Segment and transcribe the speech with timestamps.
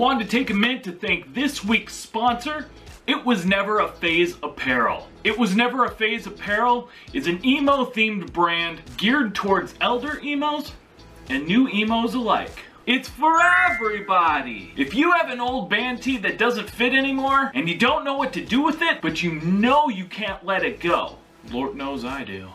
[0.00, 2.66] wanted to take a minute to thank this week's sponsor.
[3.06, 5.06] It was never a phase apparel.
[5.24, 10.72] It was never a phase apparel is an emo themed brand geared towards elder emos
[11.28, 12.64] and new emos alike.
[12.86, 14.72] It's for everybody!
[14.74, 18.16] If you have an old band tee that doesn't fit anymore and you don't know
[18.16, 21.18] what to do with it, but you know you can't let it go,
[21.50, 22.48] Lord knows I do.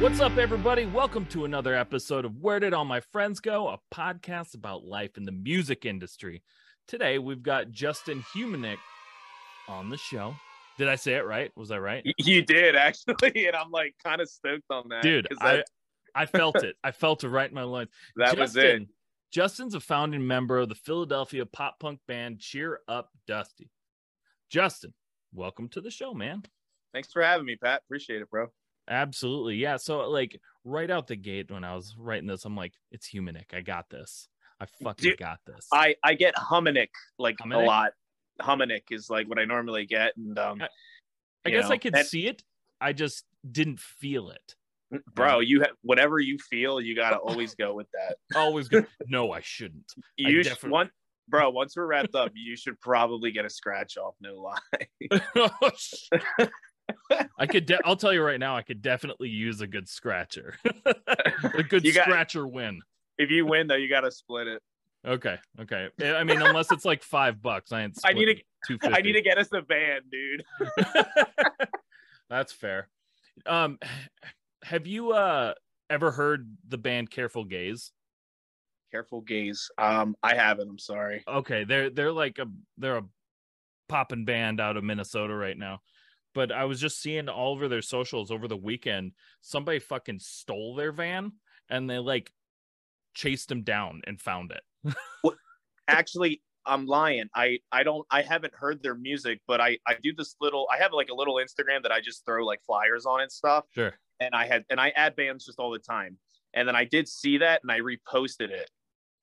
[0.00, 0.86] What's up, everybody?
[0.86, 3.68] Welcome to another episode of Where Did All My Friends Go?
[3.68, 6.42] A podcast about life in the music industry.
[6.88, 8.78] Today, we've got Justin Humanick
[9.68, 10.34] on the show.
[10.78, 11.52] Did I say it right?
[11.54, 12.02] Was I right?
[12.16, 15.02] You did actually, and I'm like kind of stoked on that.
[15.02, 15.64] Dude, I,
[16.14, 16.76] I felt it.
[16.82, 17.88] I felt it right in my lungs.
[18.16, 18.88] That Justin, was it.
[19.30, 23.70] Justin's a founding member of the Philadelphia pop punk band Cheer Up Dusty.
[24.50, 24.92] Justin,
[25.32, 26.42] welcome to the show, man.
[26.92, 27.82] Thanks for having me, Pat.
[27.86, 28.48] Appreciate it, bro.
[28.88, 29.56] Absolutely.
[29.56, 29.76] Yeah.
[29.76, 33.54] So like right out the gate when I was writing this, I'm like, it's humanic.
[33.54, 34.28] I got this.
[34.60, 35.68] I fucking Dude, got this.
[35.72, 36.88] I I get humanic
[37.18, 37.62] like Humanick?
[37.62, 37.92] a lot.
[38.40, 40.68] Humanic is like what I normally get, and um, I,
[41.46, 42.42] I guess know, I could see it.
[42.80, 44.56] I just didn't feel it.
[45.14, 48.16] Bro, you have whatever you feel, you gotta always go with that.
[48.36, 48.84] always go.
[49.06, 49.92] No, I shouldn't.
[50.16, 50.70] You I definitely...
[50.70, 50.90] one,
[51.28, 51.50] bro.
[51.50, 54.14] Once we're wrapped up, you should probably get a scratch off.
[54.20, 54.58] No lie.
[57.38, 57.66] I could.
[57.66, 58.56] De- I'll tell you right now.
[58.56, 60.56] I could definitely use a good scratcher.
[60.84, 62.80] a good got, scratcher win.
[63.16, 64.60] If you win, though, you got to split it.
[65.06, 65.38] Okay.
[65.60, 65.88] Okay.
[66.02, 67.98] I mean, unless it's like five bucks, I ain't.
[68.04, 68.78] I need to.
[68.82, 70.44] I need to get us a band, dude.
[72.28, 72.88] That's fair.
[73.46, 73.78] Um,
[74.62, 75.54] have you uh
[75.88, 77.92] ever heard the band Careful Gaze?
[78.90, 79.70] Careful Gaze.
[79.78, 80.68] Um, I haven't.
[80.68, 81.22] I'm sorry.
[81.26, 82.46] Okay, they're they're like a
[82.78, 83.04] they're a
[83.88, 85.80] popping band out of Minnesota right now
[86.34, 89.12] but I was just seeing all over their socials over the weekend.
[89.40, 91.32] Somebody fucking stole their van
[91.68, 92.32] and they like
[93.14, 94.94] chased them down and found it.
[95.24, 95.34] well,
[95.88, 97.28] actually, I'm lying.
[97.34, 100.78] I I don't I haven't heard their music, but I I do this little I
[100.78, 103.64] have like a little Instagram that I just throw like flyers on and stuff.
[103.74, 103.94] Sure.
[104.20, 106.18] And I had and I add bands just all the time.
[106.54, 108.70] And then I did see that and I reposted it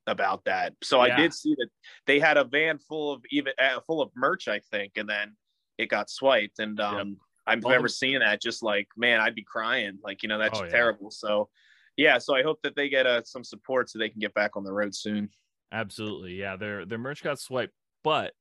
[0.07, 0.73] about that.
[0.81, 1.13] So yeah.
[1.13, 1.67] I did see that
[2.05, 5.35] they had a van full of even uh, full of merch, I think, and then
[5.77, 6.59] it got swiped.
[6.59, 7.17] And um, yep.
[7.45, 7.93] I've All never the...
[7.93, 8.41] seen that.
[8.41, 9.99] Just like, man, I'd be crying.
[10.03, 10.69] Like, you know, that's oh, yeah.
[10.69, 11.11] terrible.
[11.11, 11.49] So,
[11.97, 12.17] yeah.
[12.17, 14.63] So I hope that they get uh, some support so they can get back on
[14.63, 15.29] the road soon.
[15.71, 16.33] Absolutely.
[16.33, 16.55] Yeah.
[16.55, 17.73] Their their merch got swiped,
[18.03, 18.33] but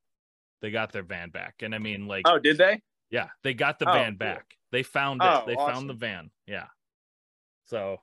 [0.62, 1.56] they got their van back.
[1.62, 2.80] And I mean, like, oh, did they?
[3.10, 4.18] Yeah, they got the oh, van cool.
[4.18, 4.46] back.
[4.72, 5.26] They found it.
[5.26, 5.74] Oh, they awesome.
[5.74, 6.30] found the van.
[6.46, 6.66] Yeah.
[7.66, 7.98] So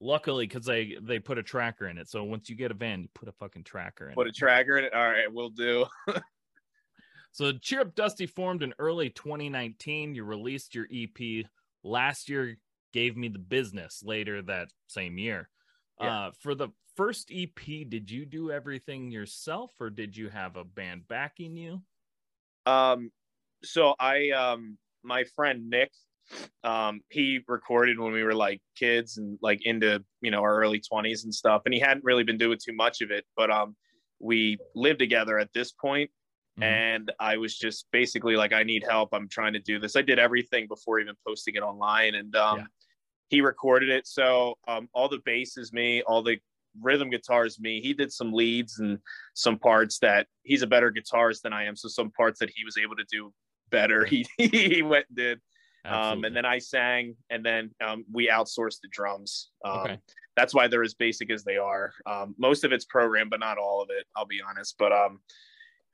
[0.00, 2.08] luckily, because they they put a tracker in it.
[2.08, 4.14] So once you get a van, you put a fucking tracker in.
[4.14, 4.30] Put it.
[4.30, 4.94] a tracker in it.
[4.94, 5.86] All right, we'll do.
[7.38, 10.14] So Cheer Up Dusty formed in early 2019.
[10.14, 11.46] You released your EP
[11.84, 12.56] last year,
[12.92, 15.48] gave me the business later that same year.
[16.00, 16.26] Yeah.
[16.26, 20.64] Uh, for the first EP, did you do everything yourself or did you have a
[20.64, 21.82] band backing you?
[22.66, 23.10] Um,
[23.62, 25.90] so I, um, my friend Nick,
[26.62, 30.80] um, he recorded when we were like kids and like into, you know, our early
[30.80, 31.62] 20s and stuff.
[31.64, 33.76] And he hadn't really been doing too much of it, but, um,
[34.20, 36.10] we lived together at this point
[36.58, 36.64] Mm-hmm.
[36.64, 39.10] And I was just basically like, I need help.
[39.12, 39.94] I'm trying to do this.
[39.94, 42.16] I did everything before even posting it online.
[42.16, 42.64] And um, yeah.
[43.28, 44.06] He recorded it.
[44.06, 46.38] So um, all the bass is me, all the
[46.80, 47.80] rhythm guitar is me.
[47.80, 48.98] He did some leads and
[49.34, 51.76] some parts that he's a better guitarist than I am.
[51.76, 53.32] So some parts that he was able to do
[53.70, 55.40] better, he, he went and did.
[55.84, 59.50] Um, and then I sang, and then um, we outsourced the drums.
[59.64, 59.98] Um, okay.
[60.36, 61.92] That's why they're as basic as they are.
[62.04, 64.04] Um, most of it's programmed, but not all of it.
[64.14, 64.74] I'll be honest.
[64.78, 65.20] But um,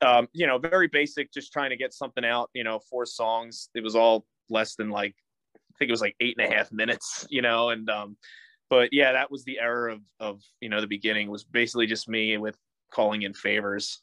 [0.05, 3.69] um, you know, very basic, just trying to get something out, you know, four songs.
[3.75, 5.14] It was all less than like,
[5.75, 8.17] I think it was like eight and a half minutes, you know, and, um,
[8.71, 12.09] but yeah, that was the error of, of, you know, the beginning was basically just
[12.09, 12.56] me with
[12.93, 14.00] calling in favors.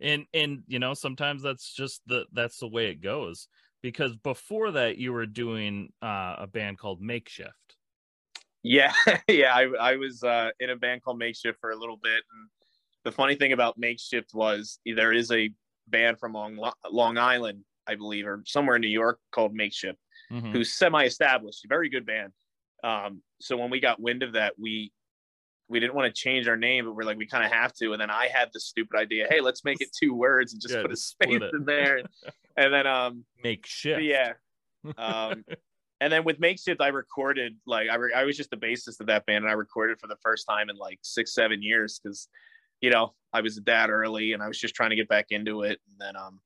[0.00, 3.48] And, and, you know, sometimes that's just the, that's the way it goes
[3.82, 7.76] because before that you were doing uh, a band called Makeshift.
[8.62, 8.92] Yeah.
[9.28, 9.54] yeah.
[9.54, 12.48] I, I was uh, in a band called Makeshift for a little bit and,
[13.04, 15.50] the funny thing about Makeshift was there is a
[15.88, 16.58] band from Long,
[16.90, 19.98] Long Island, I believe, or somewhere in New York called Makeshift,
[20.32, 20.52] Mhm.
[20.52, 22.32] who's semi-established, very good band.
[22.84, 24.92] Um, so when we got wind of that, we
[25.68, 27.92] we didn't want to change our name, but we're like, we kind of have to.
[27.92, 30.74] And then I had the stupid idea, hey, let's make it two words and just
[30.74, 32.02] Yeah, put a space in there.
[32.56, 34.02] and then um Make shift.
[34.02, 34.34] yeah.
[34.98, 35.44] Um,
[36.00, 39.06] and then with Makeshift, I recorded like I, re- I was just the bassist of
[39.06, 42.28] that band, and I recorded for the first time in like six, seven years because,
[42.80, 45.26] you know, I was a dad early, and I was just trying to get back
[45.30, 45.80] into it.
[45.88, 46.40] And then, um,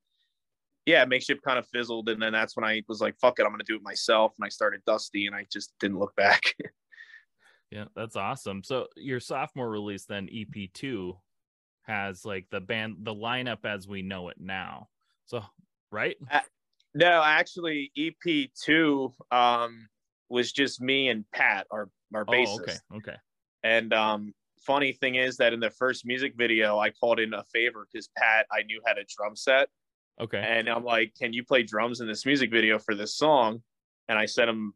[0.86, 3.50] yeah, Makeshift kind of fizzled, and then that's when I was like, "Fuck it, I'm
[3.50, 6.42] gonna do it myself." And I started Dusty, and I just didn't look back.
[7.72, 8.62] Yeah, that's awesome.
[8.62, 11.16] So your sophomore release then EP2
[11.82, 14.88] has like the band the lineup as we know it now.
[15.26, 15.42] So,
[15.90, 16.16] right?
[16.94, 19.88] no, actually, EP two um,
[20.28, 22.46] was just me and Pat, our our bassist.
[22.46, 22.76] Oh, okay.
[22.94, 23.16] Okay.
[23.62, 27.44] And um, funny thing is that in the first music video, I called in a
[27.52, 29.68] favor because Pat, I knew had a drum set,
[30.20, 30.38] Okay.
[30.38, 33.62] and I'm like, "Can you play drums in this music video for this song?"
[34.08, 34.74] And I said him,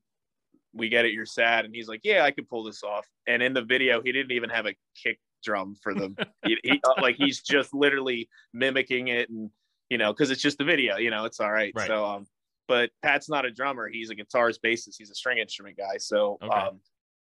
[0.73, 3.43] "We get it, you're sad," and he's like, "Yeah, I could pull this off." And
[3.43, 6.95] in the video, he didn't even have a kick drum for the, he, he, uh,
[7.01, 9.51] like he's just literally mimicking it, and
[9.89, 11.75] you know, because it's just the video, you know, it's all right.
[11.75, 11.87] Right.
[11.87, 12.27] So um,
[12.69, 15.97] but Pat's not a drummer; he's a guitarist, bassist, he's a string instrument guy.
[15.99, 16.61] So Okay.
[16.61, 16.81] um,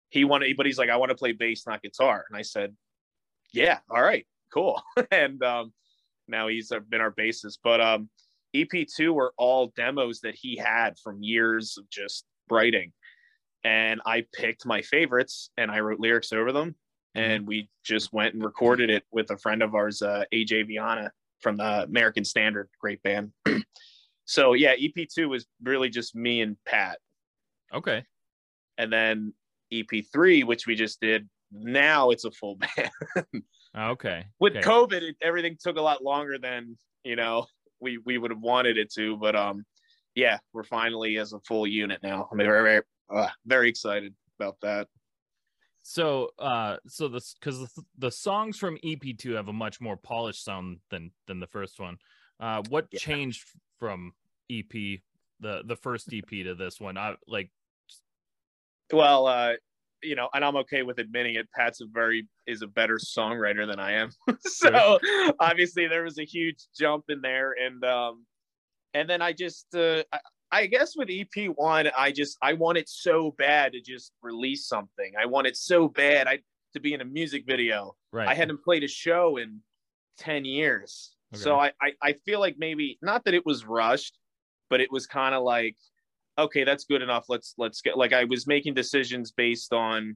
[0.09, 2.25] he wanted, but he's like, I want to play bass, not guitar.
[2.29, 2.75] And I said,
[3.53, 4.81] Yeah, all right, cool.
[5.11, 5.73] and um,
[6.27, 7.59] now he's been our bassist.
[7.63, 8.09] But um,
[8.55, 12.91] EP2 were all demos that he had from years of just writing.
[13.63, 16.75] And I picked my favorites and I wrote lyrics over them.
[17.15, 21.11] And we just went and recorded it with a friend of ours, uh, AJ Viana
[21.39, 23.31] from the American Standard, great band.
[24.25, 26.99] so yeah, EP2 was really just me and Pat
[27.73, 28.03] Okay.
[28.77, 29.33] and then
[29.73, 31.27] EP3, which we just did.
[31.51, 33.43] Now it's a full band.
[33.75, 34.25] Okay.
[34.39, 34.67] With okay.
[34.67, 37.47] COVID, it, everything took a lot longer than you know
[37.79, 39.17] we we would have wanted it to.
[39.17, 39.65] But um,
[40.15, 42.27] yeah, we're finally as a full unit now.
[42.31, 42.81] I'm very very,
[43.13, 44.87] uh, very excited about that.
[45.83, 50.43] So, uh, so this because the, the songs from EP2 have a much more polished
[50.43, 51.97] sound than than the first one.
[52.39, 52.99] Uh, what Yeah.
[52.99, 53.45] changed
[53.79, 54.13] from
[54.49, 54.99] EP
[55.39, 56.97] the the first EP to this one?
[56.97, 57.51] I like
[58.91, 59.53] Well, uh,
[60.03, 61.47] you know, and I'm okay with admitting it.
[61.51, 64.11] Pat's a very is a better songwriter than I am.
[64.41, 64.99] so
[65.39, 68.25] obviously there was a huge jump in there, and um,
[68.93, 70.19] and then I just uh, I,
[70.51, 75.13] I guess with EP one, I just I wanted so bad to just release something.
[75.19, 76.39] I wanted so bad I
[76.73, 77.95] to be in a music video.
[78.11, 78.27] right.
[78.27, 79.61] I hadn't played a show in
[80.19, 81.13] 10 years.
[81.33, 84.17] So I, I, I feel like maybe not that it was rushed,
[84.69, 85.75] but it was kind of like,
[86.37, 87.25] okay, that's good enough.
[87.29, 90.15] Let's, let's get like, I was making decisions based on,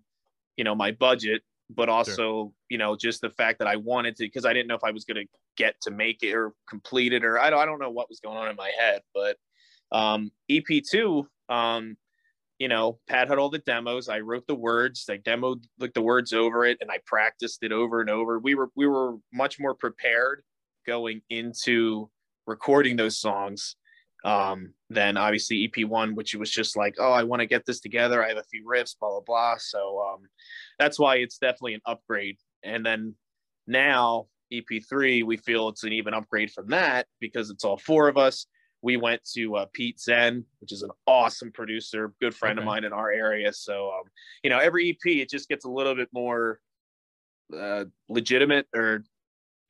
[0.57, 4.29] you know, my budget, but also, you know, just the fact that I wanted to,
[4.29, 7.13] cause I didn't know if I was going to get to make it or complete
[7.13, 9.37] it, or I don't, I don't know what was going on in my head, but,
[9.91, 11.97] um, EP2, um,
[12.61, 14.07] you know, Pat had all the demos.
[14.07, 15.09] I wrote the words.
[15.09, 18.37] I demoed like the words over it, and I practiced it over and over.
[18.37, 20.43] We were we were much more prepared
[20.85, 22.11] going into
[22.45, 23.77] recording those songs
[24.23, 27.79] um, than obviously EP one, which was just like, oh, I want to get this
[27.79, 28.23] together.
[28.23, 29.55] I have a few riffs, blah blah blah.
[29.57, 30.21] So um,
[30.79, 32.37] that's why it's definitely an upgrade.
[32.63, 33.15] And then
[33.67, 38.07] now EP three, we feel it's an even upgrade from that because it's all four
[38.07, 38.45] of us
[38.81, 42.83] we went to uh, Pete Zen, which is an awesome producer, good friend of mine
[42.83, 43.53] in our area.
[43.53, 44.03] So, um,
[44.43, 46.59] you know, every EP it just gets a little bit more
[47.55, 49.03] uh, legitimate, or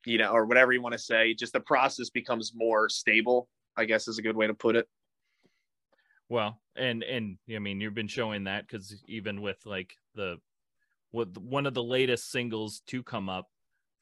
[0.06, 1.34] you know, or whatever you want to say.
[1.34, 3.48] Just the process becomes more stable.
[3.76, 4.86] I guess is a good way to put it.
[6.28, 10.36] Well, and and I mean, you've been showing that because even with like the
[11.10, 13.48] what one of the latest singles to come up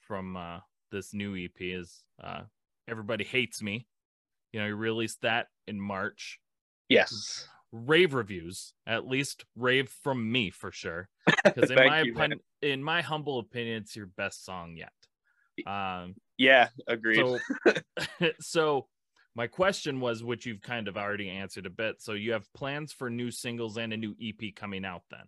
[0.00, 0.58] from uh
[0.92, 2.42] this new EP is uh
[2.88, 3.86] Everybody Hates Me.
[4.52, 6.40] You know, you released that in March.
[6.88, 7.46] Yes.
[7.72, 11.08] Rave reviews, at least rave from me for sure.
[11.44, 14.92] Because in my you, opinion, in my humble opinion, it's your best song yet.
[15.66, 17.24] Um, Yeah, agreed.
[17.24, 17.38] so,
[18.40, 18.86] so
[19.34, 22.02] my question was, which you've kind of already answered a bit.
[22.02, 25.26] So you have plans for new singles and a new EP coming out then?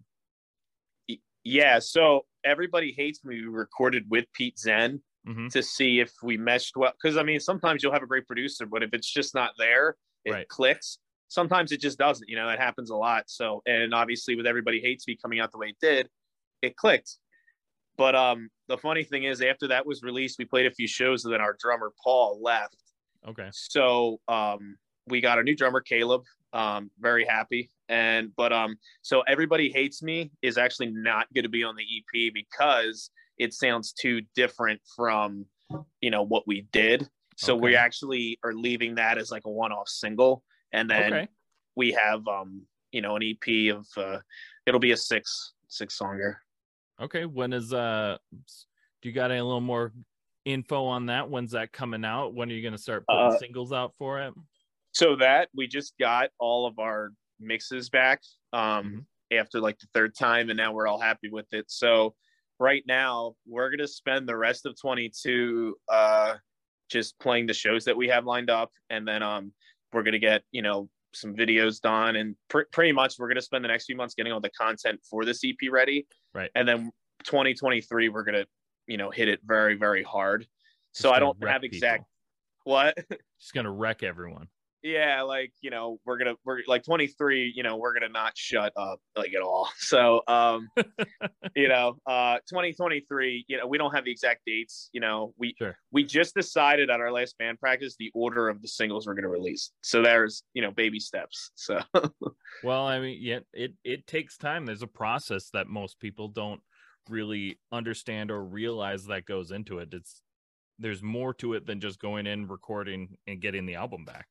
[1.44, 1.78] yeah.
[1.78, 3.36] So everybody hates me.
[3.40, 6.92] We recorded with Pete Zen hmm to see if we meshed well.
[6.92, 9.96] Because I mean, sometimes you'll have a great producer, but if it's just not there,
[10.24, 10.48] it Right.
[10.48, 10.98] clicks.
[11.28, 12.28] Sometimes it just doesn't.
[12.28, 13.24] You know, that happens a lot.
[13.28, 16.08] So, and obviously, with everybody hates me coming out the way it did,
[16.60, 17.18] it clicked.
[17.96, 21.24] But um, the funny thing is, after that was released, we played a few shows,
[21.24, 22.81] and then our drummer Paul left.
[23.28, 23.48] Okay.
[23.52, 24.76] So um,
[25.06, 26.22] we got a new drummer, Caleb.
[26.52, 27.70] Um, very happy.
[27.88, 31.82] And but um, so everybody hates me is actually not going to be on the
[31.84, 35.46] EP because it sounds too different from
[36.00, 37.08] you know what we did.
[37.36, 37.62] So Okay.
[37.62, 41.28] we actually are leaving that as like a one-off single, and then Okay.
[41.76, 42.62] we have um
[42.92, 44.18] you know an EP of uh,
[44.66, 46.36] it'll be a six six songer.
[47.00, 47.24] Okay.
[47.24, 49.92] When is uh do you got any little more
[50.44, 51.28] info on that?
[51.30, 52.34] When's that coming out?
[52.34, 54.34] When are you gonna start putting Uh, singles out for it?
[54.92, 58.20] So that we just got all of our mixes back
[58.52, 58.60] um
[59.32, 59.38] Mm-hmm.
[59.38, 61.70] after like the third time, and now we're all happy with it.
[61.70, 62.14] So
[62.58, 66.36] right now we're gonna spend the rest of 22 uh
[66.90, 69.52] just playing the shows that we have lined up, and then um
[69.92, 73.64] we're gonna get you know some videos done, and pr- pretty much we're gonna spend
[73.64, 76.50] the next few months getting all the content for this EP ready, Right.
[76.54, 76.90] and then
[77.24, 78.46] 2023 we're gonna
[78.86, 80.46] you know hit it very very hard.
[80.92, 82.08] So I don't have exact people.
[82.64, 82.98] what.
[83.40, 84.48] Just gonna wreck everyone.
[84.84, 88.72] yeah like you know we're gonna we're like 23 you know we're gonna not shut
[88.76, 90.68] up like at all so um
[91.56, 95.54] you know uh 2023 you know we don't have the exact dates you know we
[95.58, 95.76] Sure.
[95.92, 99.28] we just decided at our last band practice the order of the singles we're gonna
[99.28, 101.78] release so there's you know baby steps so
[102.64, 104.66] Well, I mean, yeah, it it takes time.
[104.66, 106.60] There's a process that most people don't
[107.08, 109.92] really understand or realize that goes into it.
[109.92, 110.22] It's
[110.78, 114.26] there's more to it than just going in, recording, and getting the album back.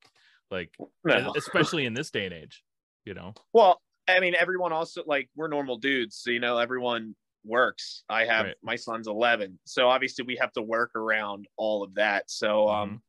[0.49, 0.75] Like
[1.05, 1.33] no.
[1.37, 2.63] especially in this day and age,
[3.05, 3.33] you know.
[3.53, 8.25] well i mean everyone also like we're normal dudes so you know everyone works i
[8.25, 8.55] have Right.
[8.63, 12.89] my son's 11 so obviously we have to work around all of that so um
[12.89, 13.01] Mhm.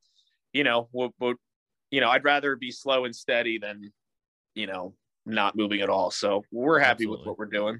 [0.53, 1.33] you know, we'll, we'll,
[1.91, 3.91] you know, I'd rather be slow and steady than,
[4.55, 4.93] you know,
[5.25, 6.11] not moving at all.
[6.11, 7.79] So we're happy with what we're doing.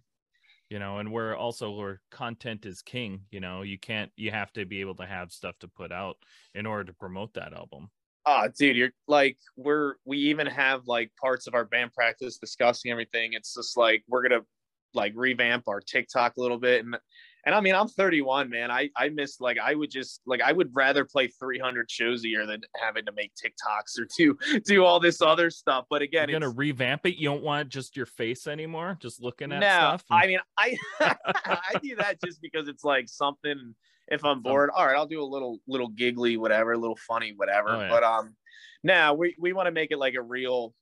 [0.74, 4.52] You know and we're also where content is king you know you can't you have
[4.52, 6.18] to be able to have stuff to put out
[6.56, 7.90] in order to promote that album
[8.26, 12.90] Ah, dude, you're like, we're, we even have like parts of our band practice discussing
[12.90, 13.34] everything.
[13.34, 14.46] It's just like, we're to
[14.94, 16.86] like revamp our TikTok a little bit.
[16.86, 16.96] And,
[17.46, 18.72] and I mean, I'm 31, man.
[18.72, 22.30] I, I miss like, I would just like, I would rather play 300 shows a
[22.30, 25.86] year than having to make TikToks or do, do all this other stuff.
[25.90, 29.52] But again, you're gonna revamp it you don't want just your face anymore just looking
[29.52, 33.76] at no, stuff I mean, I I do that just because it's like something.
[34.10, 37.34] If I'm bored, all right, I'll do a little little giggly, whatever, a little funny,
[37.36, 37.70] whatever.
[37.70, 37.90] Oh, yeah.
[37.90, 38.36] But um,
[38.84, 40.74] now we we want to make it like a real,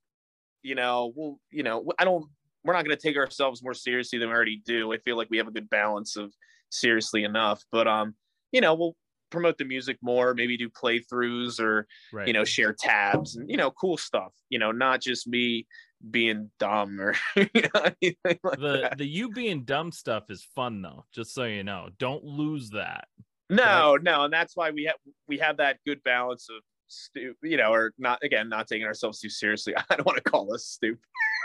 [0.64, 2.26] you know, well, you know, I don't.
[2.64, 4.94] We're not going to take ourselves more seriously than we already do.
[4.94, 6.32] I feel like we have a good balance of
[6.72, 7.64] seriously enough.
[7.72, 8.16] But um,
[8.52, 8.96] you know, we'll
[9.30, 13.58] promote the music more, maybe do playthroughs or right you know share tabs and you
[13.58, 14.34] know cool stuff.
[14.50, 15.68] You know, not just me
[16.10, 18.98] being dumb or you know, anything like the that.
[18.98, 23.08] the you being dumb stuff is fun though just so you know don't lose that
[23.52, 24.96] No, no, and that's why we have
[25.28, 29.20] we have that good balance of stu- you know, or not again, not taking ourselves
[29.20, 29.76] too seriously.
[29.92, 30.98] I don't want to call us stupid.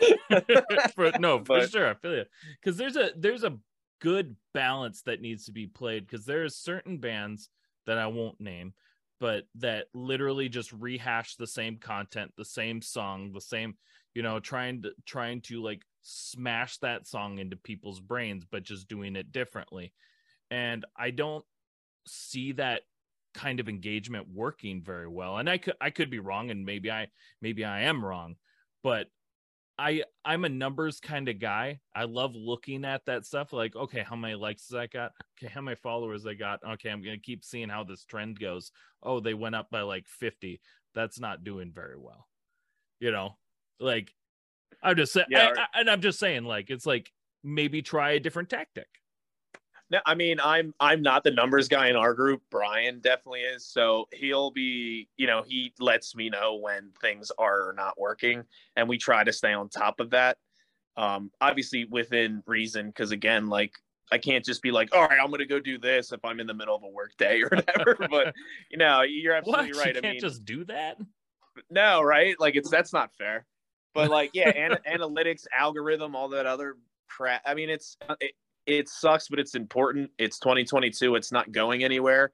[0.96, 2.26] for, no for But- sure i feel you
[2.62, 3.58] because there's a there's a
[4.02, 7.50] good balance that needs to be played because there's certain bands
[7.86, 8.74] that i won't name
[9.22, 13.76] but that literally just rehash the same content the same song the same
[14.14, 18.88] you know trying to trying to like smash that song into people's brains but just
[18.88, 19.94] doing it differently.
[20.50, 21.46] And i don't
[22.08, 22.82] see that
[23.34, 25.38] kind of engagement working very well.
[25.38, 27.08] And i could i could be wrong and maybe i
[27.42, 28.36] maybe i am wrong
[28.84, 29.08] but
[29.82, 31.80] I I'm a numbers kind of guy.
[31.96, 33.52] I love looking at that stuff.
[33.52, 35.12] Like, okay, how many likes I got?
[35.38, 36.60] Okay, how many followers I got?
[36.64, 38.72] Okay, I'm gonna keep seeing how this trend goes.
[39.02, 40.62] Oh, they went up by like 50.
[40.94, 42.28] That's not doing very well.
[43.00, 43.38] You know,
[43.80, 44.14] like
[44.84, 47.12] I'm just saying, Yeah, I- or- I- and I'm just saying, like, it's like
[47.44, 48.88] maybe try a different tactic.
[49.92, 52.42] No, I mean, I'm I'm not the numbers guy in our group.
[52.50, 53.66] Brian definitely is.
[53.66, 58.46] So he'll be, you know, he lets me know when things are not working,
[58.78, 60.38] and we try to stay on top of that.
[60.96, 63.74] Um, obviously within reason, because again, like
[64.14, 66.48] I can't just be like, all right, I'm gonna go do this if I'm in
[66.48, 67.98] the middle of a work day or whatever.
[68.10, 68.34] but
[68.70, 69.60] you know, you're What?
[69.60, 69.94] absolutely right.
[69.96, 70.98] You I can't mean, just do that.
[71.70, 72.40] no, right?
[72.40, 73.46] Like it's that's not fair.
[73.94, 76.78] But like, yeah, an- analytics, algorithm, all that other
[77.10, 77.42] crap.
[77.46, 78.32] I mean, it's it,
[78.66, 80.12] it sucks, but it's important.
[80.18, 81.16] It's 2022.
[81.16, 82.32] It's not going anywhere.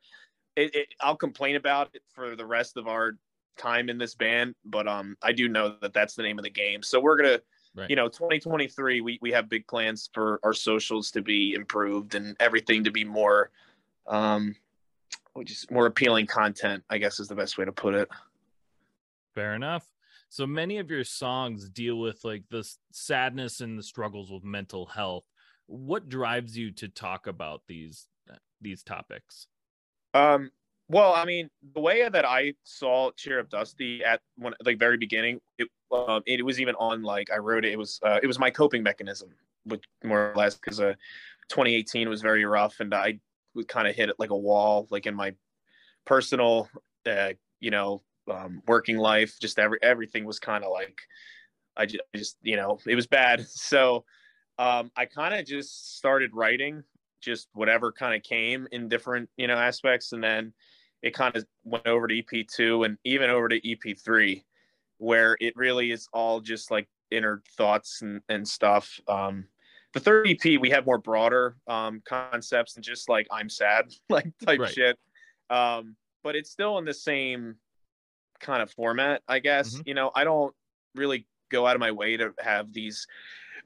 [0.56, 3.18] It, it, I'll complain about it for the rest of our
[3.58, 6.50] time in this band, but um, I do know that that's the name of the
[6.50, 6.84] game.
[6.84, 7.40] So we're gonna,
[7.76, 7.92] Right.
[7.92, 9.02] you know, 2023.
[9.02, 13.04] We we have big plans for our socials to be improved and everything to be
[13.04, 13.52] more,
[14.08, 14.56] um,
[15.44, 16.84] just more appealing content.
[16.90, 18.10] I guess is the best way to put it.
[19.36, 19.86] Fair enough.
[20.30, 24.88] So many of your songs deal with like the sadness and the struggles with mental
[24.88, 25.26] health.
[25.68, 28.08] What drives you to talk about these
[28.62, 29.48] these topics?
[30.14, 30.52] Um,
[30.90, 34.98] well, I mean, the way that I saw Cheer Up Dusty at when like very
[34.98, 37.74] beginning, it um, it was even on like I wrote it.
[37.74, 39.30] It was uh, it was my coping mechanism,
[39.66, 40.94] which more or less because uh,
[41.50, 43.20] 2018 was very rough, and I
[43.54, 45.34] would kind of hit it like a wall, like in my
[46.06, 46.70] personal,
[47.06, 49.38] uh, you know, um, working life.
[49.42, 51.02] Just every everything was kind of like
[51.76, 53.46] I just, I just, you know, it was bad.
[53.48, 54.06] So
[54.60, 56.84] um, I kind of just started writing
[57.22, 60.14] just whatever kind of came in different, you know, aspects.
[60.14, 60.54] And then
[61.02, 64.44] it kind of went over to EP2 and even over to EP3,
[64.98, 69.00] where it really is all just like inner thoughts and, and stuff.
[69.08, 69.46] Um,
[69.94, 74.32] the third EP, we have more broader um, concepts and just like I'm sad, like
[74.46, 74.74] type right.
[74.74, 74.98] shit.
[75.50, 77.56] Um, but it's still in the same
[78.40, 79.74] kind of format, I guess.
[79.74, 79.82] Mm-hmm.
[79.86, 80.54] You know, I don't
[80.96, 83.08] really go out of my way to have these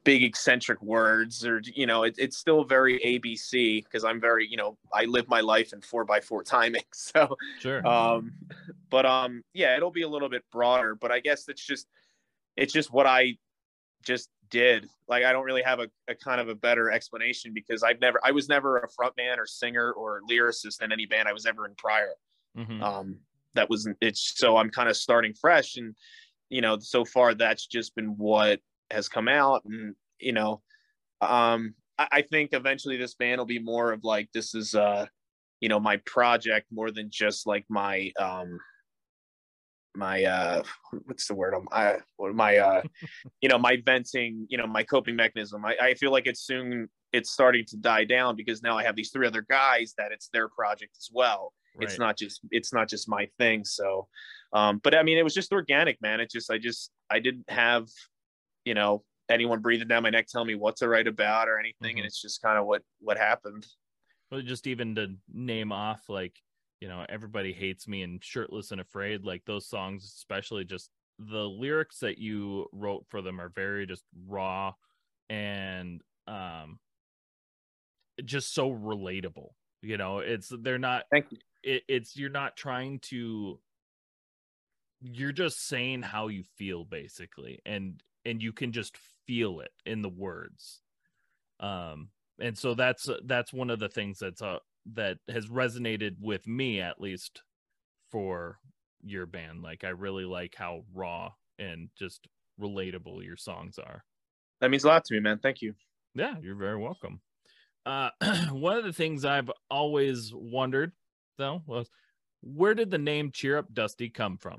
[0.04, 4.58] big eccentric words or you know it, it's still very abc because i'm very you
[4.58, 7.86] know i live my life in four by four timing so sure.
[7.86, 8.32] um
[8.90, 11.88] but um yeah it'll be a little bit broader but i guess it's just
[12.58, 13.38] it's just what i
[14.04, 14.88] just did.
[15.08, 18.20] Like i don't really have a, a kind of a better explanation because i've never
[18.24, 21.66] i was never a frontman or singer or lyricist in any band i was ever
[21.66, 22.14] in prior.
[22.58, 22.84] Mm-hmm.
[22.84, 23.18] um
[23.54, 25.96] that was it's so i'm kind of starting fresh and
[26.50, 28.60] you know so far that's just been what
[28.92, 30.62] has come out and you know
[31.22, 35.06] um I, I think eventually this band will be more of like this is uh
[35.60, 38.60] you know my project more than just like my um
[39.96, 40.64] my uh
[41.06, 41.54] what's the word?
[41.72, 42.82] I my uh
[43.42, 45.66] you know my venting you know my coping mechanism.
[45.66, 48.96] I, I feel like it's soon it's starting to die down because now i have
[48.96, 51.54] these three other guys that it's their project as well.
[51.76, 51.88] Right.
[51.88, 53.64] it's not just it's not just my thing.
[53.66, 54.08] So
[54.54, 56.20] um but i mean it was just organic man.
[56.20, 57.88] It just i just i didn't have
[58.66, 61.92] you know anyone breathing down my neck telling me what to write about or anything
[61.92, 61.98] mm-hmm.
[61.98, 63.66] and it's just kind of what what happened.
[64.32, 66.36] Well just even to name off like
[66.80, 70.90] you know everybody hates me and shirtless and afraid like those songs especially just
[71.20, 74.74] the lyrics that you wrote for them are very just raw
[75.30, 76.80] and um
[78.26, 79.50] just so relatable
[79.82, 80.20] you know?
[80.20, 81.38] It's they're not thank you.
[81.64, 83.60] it, it's you're not trying to
[85.02, 90.02] you're just saying how you feel basically and and you can just feel it in
[90.02, 90.82] the words.
[91.60, 94.60] Um and so that's that's one of the things that's uh
[94.94, 97.44] that has resonated with me at least
[98.10, 98.60] for
[99.04, 99.62] your band.
[99.62, 102.28] Like i really like how raw and just
[102.60, 104.04] relatable your songs are.
[104.60, 105.40] That means a lot to me man.
[105.40, 105.74] Thank you.
[106.16, 107.22] Yeah you're very welcome.
[107.86, 108.10] Uh
[108.52, 110.92] one of the things i've always wondered
[111.38, 111.90] though was
[112.42, 114.58] where did the name cheer up dusty come from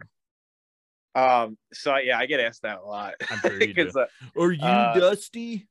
[1.14, 3.14] um so yeah i get asked that a lot.
[3.30, 3.90] I'm sure you do.
[3.94, 4.06] Uh,
[4.38, 5.68] are you uh, dusty?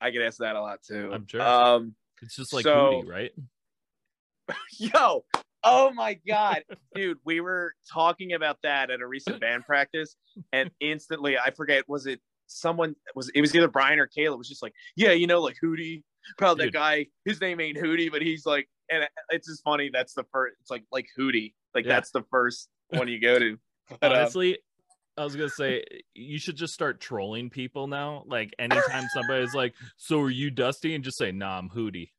[0.00, 1.10] I get asked that a lot too.
[1.12, 1.42] I'm sure.
[1.42, 3.32] Um it's just like so, right?
[4.78, 5.24] Yo
[5.64, 6.62] oh my god.
[6.94, 10.16] Dude we were talking about that at a recent band practice
[10.52, 14.48] and instantly i forget was it someone was it was either brian or kayla was
[14.48, 16.02] just like yeah you know like hootie
[16.36, 20.14] probably that guy his name ain't hootie but he's like and it's just funny that's
[20.14, 21.94] the first it's like like hootie like yeah.
[21.94, 23.56] that's the first one you go to
[24.00, 24.58] but, um, honestly
[25.16, 28.24] I was gonna say you should just start trolling people now.
[28.26, 32.10] Like anytime somebody's like, "So are you Dusty?" and just say, "Nah, I'm Hootie."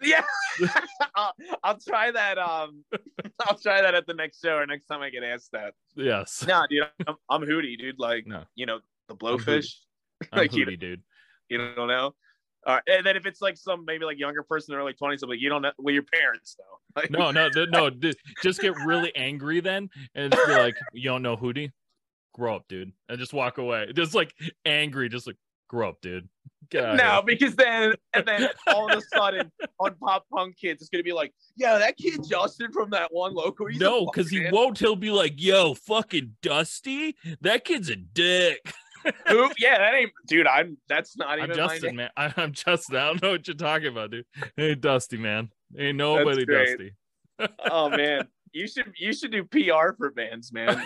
[0.00, 0.24] Yeah,
[1.14, 2.38] I'll, I'll, try that.
[2.38, 2.84] Um,
[3.40, 5.74] I'll try that at the next show or next time I get asked that.
[5.94, 6.44] Yes.
[6.46, 7.98] Nah, dude, I'm, I'm Hootie, dude.
[7.98, 8.44] Like, no.
[8.54, 9.74] you know, the blowfish.
[10.32, 11.02] I'm like, Hootie, you, dude.
[11.48, 12.14] You don't know.
[12.66, 15.22] All right, and then if it's like some maybe like younger person, in early twenties,
[15.22, 16.64] like you don't know, well, your parents know.
[16.94, 17.88] Like, no, no, no,
[18.42, 21.72] just get really angry then, and be like, you don't know Hootie,
[22.34, 23.90] grow up, dude, and just walk away.
[23.94, 24.34] Just like
[24.66, 26.28] angry, just like grow up, dude.
[26.74, 31.02] No, because then and then all of a sudden on Pop Punk Kids, it's gonna
[31.02, 33.66] be like, yeah, that kid Justin from that one local.
[33.70, 34.78] no, because he won't.
[34.78, 38.60] He'll be like, yo, fucking Dusty, that kid's a dick.
[39.28, 39.50] Who?
[39.58, 40.46] Yeah, that ain't, dude.
[40.46, 40.76] I'm.
[40.88, 41.50] That's not even.
[41.52, 42.10] I'm Justin, man.
[42.16, 42.96] I, am Justin.
[42.96, 44.26] I don't know what you're talking about, dude.
[44.56, 45.50] Hey, Dusty, man.
[45.78, 46.94] Ain't nobody Dusty.
[47.70, 50.82] oh man, you should you should do PR for bands, man.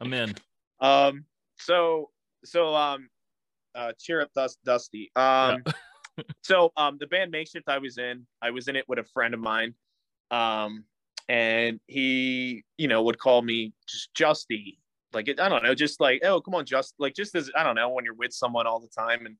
[0.00, 0.34] I'm in.
[0.80, 1.24] Um.
[1.58, 2.10] So
[2.44, 3.08] so um
[3.74, 6.22] uh cheer up dust dusty um yeah.
[6.42, 9.34] so um the band makeshift i was in i was in it with a friend
[9.34, 9.74] of mine
[10.30, 10.84] um
[11.28, 14.76] and he you know would call me just justy
[15.12, 17.62] like it, i don't know just like oh come on just like just as i
[17.62, 19.36] don't know when you're with someone all the time and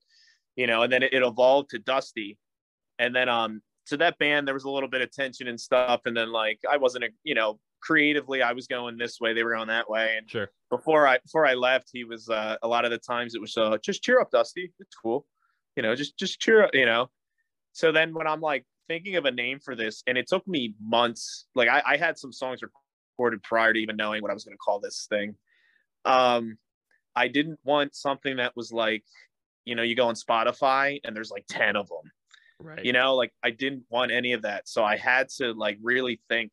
[0.57, 2.39] you know and then it, it evolved to dusty
[2.99, 6.01] and then um so that band there was a little bit of tension and stuff
[6.05, 9.43] and then like i wasn't a you know creatively I was going this way, they
[9.43, 10.17] were going that way.
[10.17, 10.51] And sure.
[10.71, 13.57] before I before I left, he was uh, a lot of the times it was
[13.57, 14.73] uh, just cheer up, Dusty.
[14.79, 15.27] It's cool,
[15.77, 17.11] you know, just just cheer up, you know.
[17.73, 20.75] So then when I'm like thinking of a name for this, and it took me
[20.83, 21.47] months.
[21.55, 24.57] Like I, I had some songs recorded prior to even knowing what I was going
[24.57, 25.35] to call this thing.
[26.05, 26.59] Um,
[27.15, 29.05] I didn't want something that was like
[29.65, 32.11] you know, you go on Spotify and there's like 10 of them.
[32.59, 32.85] Right.
[32.85, 34.69] You know, like I didn't want any of that.
[34.69, 36.53] So I had to like really think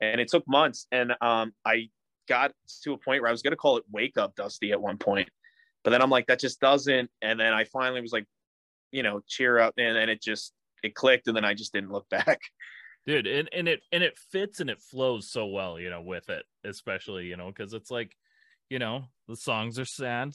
[0.00, 1.90] and it took months and um I
[2.28, 2.52] got
[2.82, 4.98] to a point where I was going to call it wake up dusty at one
[4.98, 5.28] point.
[5.82, 8.26] But then I'm like that just doesn't and then I finally was like,
[8.92, 10.52] you know, cheer up and then it just
[10.82, 12.40] it clicked and then I just didn't look back.
[13.06, 16.30] dude and, and it and it fits and it flows so well you know with
[16.30, 18.16] it especially you know because it's like
[18.70, 20.32] you know the songs are sad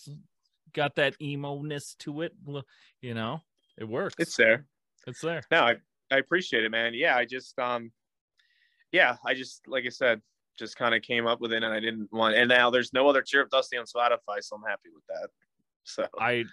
[0.73, 2.33] got that emo ness to it
[3.01, 3.41] you know
[3.77, 4.65] it works It's there.
[5.07, 5.75] it's there No, I,
[6.11, 6.93] I appreciate it, man.
[6.93, 7.91] Yeah, I just um
[8.91, 10.21] yeah, I just like I said,
[10.57, 13.07] just kind of came up with it and I didn't want and now there's no
[13.07, 15.29] other cheer up dusty on Spotify, so I'm happy with that.
[15.83, 16.43] So i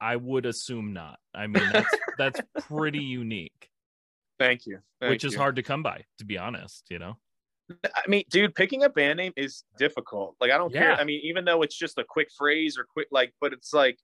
[0.00, 3.70] i would assume not i mean that's that's pretty unique
[4.38, 4.78] thank you.
[5.00, 7.16] Thank which is hard to come by to be honest you know
[7.84, 10.36] I mean, dude, picking a band name is difficult.
[10.40, 10.94] Like I don't care.
[10.94, 13.98] I mean, even though it's just a quick phrase or quick like, but it's like,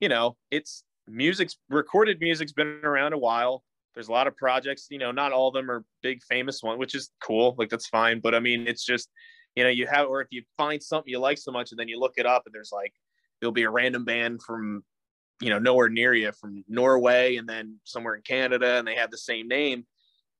[0.00, 3.62] you know, it's music's recorded music's been around a while.
[3.94, 6.78] There's a lot of projects, you know, not all of them are big famous ones,
[6.78, 7.54] which is cool.
[7.58, 8.20] Like that's fine.
[8.20, 9.10] But I mean, it's just,
[9.54, 11.88] you know, you have or if you find something you like so much and then
[11.88, 12.94] you look it up and there's like
[13.42, 14.82] it'll be a random band from,
[15.40, 19.10] you know, nowhere near you from Norway and then somewhere in Canada and they have
[19.10, 19.84] the same name.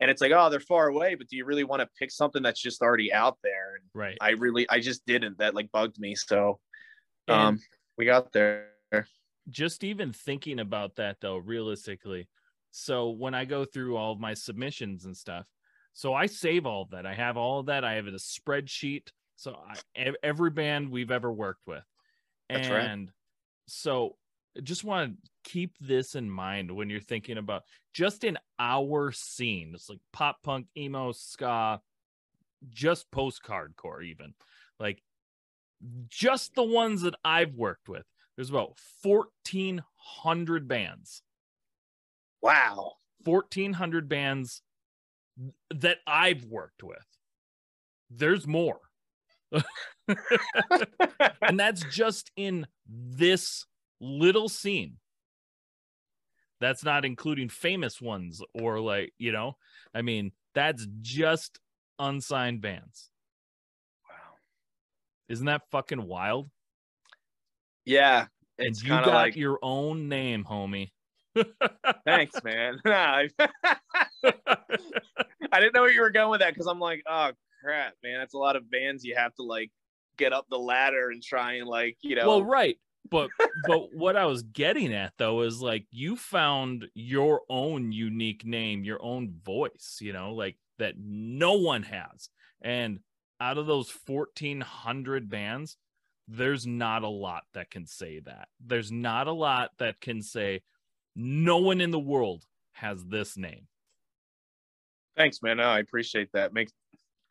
[0.02, 2.42] And it's like, oh, they're far away, but do you really want to pick something
[2.42, 3.76] that's just already out there?
[3.76, 5.38] And right I really, I just didn't.
[5.38, 6.14] That like bugged me.
[6.16, 6.58] So,
[7.28, 7.60] And- um,
[7.96, 8.68] we got there.
[9.48, 12.28] just even thinking about that though realistically
[12.70, 15.46] so when i go through all of my submissions and stuff
[15.94, 18.18] so i save all of that i have all of that i have it a
[18.18, 19.58] spreadsheet so
[19.96, 21.84] I, every band we've ever worked with
[22.48, 23.08] That's and right.
[23.66, 24.16] so
[24.62, 29.72] just want to keep this in mind when you're thinking about just in our scene
[29.74, 31.80] it's like pop punk emo ska
[32.70, 34.34] just post-hardcore even.
[34.78, 35.02] Like
[36.08, 41.22] just the ones that i've worked with there's about 1400 bands.
[42.40, 42.92] Wow.
[43.24, 44.62] 1400 bands
[45.70, 47.04] that i've worked with.
[48.10, 48.80] There's more.
[51.42, 53.66] And that's just in this
[54.00, 54.96] little scene
[56.62, 59.56] that's not including famous ones or like you know
[59.94, 61.58] i mean that's just
[61.98, 63.10] unsigned bands
[64.08, 64.34] wow.
[65.28, 66.50] isn't that fucking wild
[67.84, 68.26] Yeah.
[68.58, 70.90] and you got like, your own name homie
[72.04, 72.80] thanks, man.
[72.84, 77.30] I I didn't know where you were going with that because I'm like, oh
[77.62, 78.18] crap, man.
[78.18, 79.70] That's a lot of bands you have to like
[80.16, 82.26] get up the ladder and try and like, you know.
[82.26, 82.78] well right
[83.10, 83.30] but
[83.66, 88.84] but what i was getting at though is like you found your own unique name
[88.84, 92.28] your own voice you know like that no one has
[92.62, 93.00] and
[93.40, 95.76] out of those 1400 bands
[96.28, 100.62] there's not a lot that can say that there's not a lot that can say
[101.16, 103.66] no one in the world has this name
[105.14, 105.58] Thanks, man.
[105.58, 106.54] No, I appreciate that.
[106.54, 106.72] Makes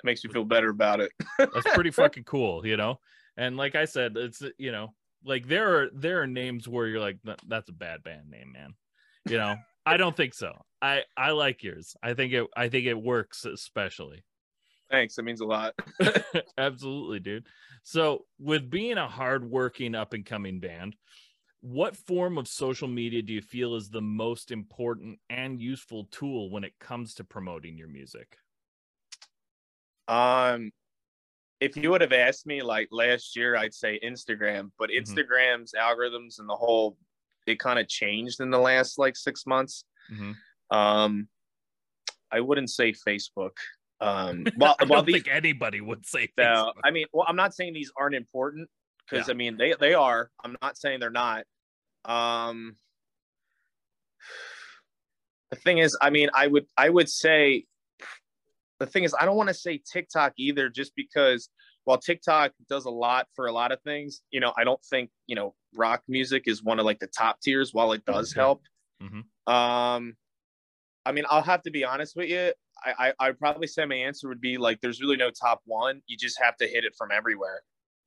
[0.04, 1.12] makes me feel better about it.
[1.38, 3.00] that's pretty fucking cool you know
[3.38, 7.00] and like i said it's you know like there are there are names where you're
[7.00, 8.74] like that's a bad band name man.
[9.30, 9.56] You know?
[9.86, 10.54] I don't think so.
[10.82, 11.96] I i like yours.
[12.04, 14.24] I think it i think it works especially.
[14.90, 15.16] Thanks.
[15.16, 15.74] That means a lot.
[16.58, 17.48] absolutely dude.
[17.84, 20.96] So with being a hardworking up and coming band
[21.62, 26.50] what form of social media do you feel is the most important and useful tool
[26.50, 28.38] when it comes to promoting your music?
[30.08, 30.72] Um,
[31.62, 35.04] if you would have asked me like last year, I'd say Instagram, but Mhm.
[35.04, 36.98] Instagram's algorithms and the whole
[37.48, 39.84] it kind of changed in the last like six months.
[40.12, 40.36] Mhm.
[40.70, 41.30] Um,
[42.32, 43.58] I wouldn't say Facebook.
[44.00, 46.82] Um, well, i don't these, think anybody would say no, Facebook.
[46.84, 48.70] I mean, well, I'm not saying these aren't important
[49.10, 49.32] because Yeah.
[49.32, 50.32] I mean they they are.
[50.44, 51.46] I'm not saying they're not.
[52.06, 52.78] Um,
[55.52, 57.66] the thing is, I mean, I would I would say
[58.82, 61.50] the thing is, I don't want to say TikTok either, just because
[61.84, 65.12] while TikTok does a lot for a lot of things, you know, I don't think
[65.28, 67.74] you know rock music is one of like the top tiers.
[67.74, 68.40] While it does Okay.
[68.40, 68.64] help,
[69.02, 69.26] Mhm.
[69.48, 70.18] um,
[71.06, 72.54] I mean, I'll have to be honest with you.
[72.84, 76.02] I, I I'd probably say my answer would be like, there's really no top one.
[76.08, 77.64] You just have to hit it from everywhere.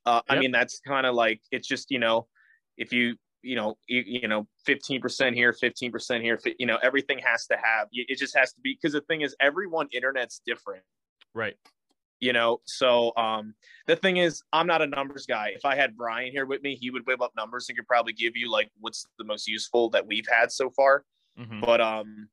[0.06, 2.28] Uh, I mean, that's kind of like it's just you know,
[2.76, 7.46] if you you know you, you know 15% here 15% here you know everything has
[7.46, 10.82] to have it just has to be because the thing is everyone internet's different.
[11.34, 11.56] Right.
[12.20, 13.54] You know so um
[13.86, 15.52] the thing is i'm not a numbers guy.
[15.54, 18.12] If i had brian here with me he would whip up numbers and could probably
[18.14, 21.04] give you like what's the most useful that we've had so far.
[21.38, 21.60] Mhm.
[21.60, 22.28] but um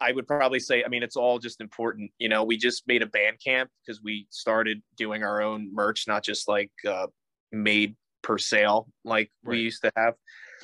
[0.00, 2.10] i would probably say i mean it's all just important.
[2.18, 6.22] You know we just made a Bandcamp because we started doing our own merch not
[6.22, 7.06] just like uh
[7.52, 10.14] made per sale like we used to have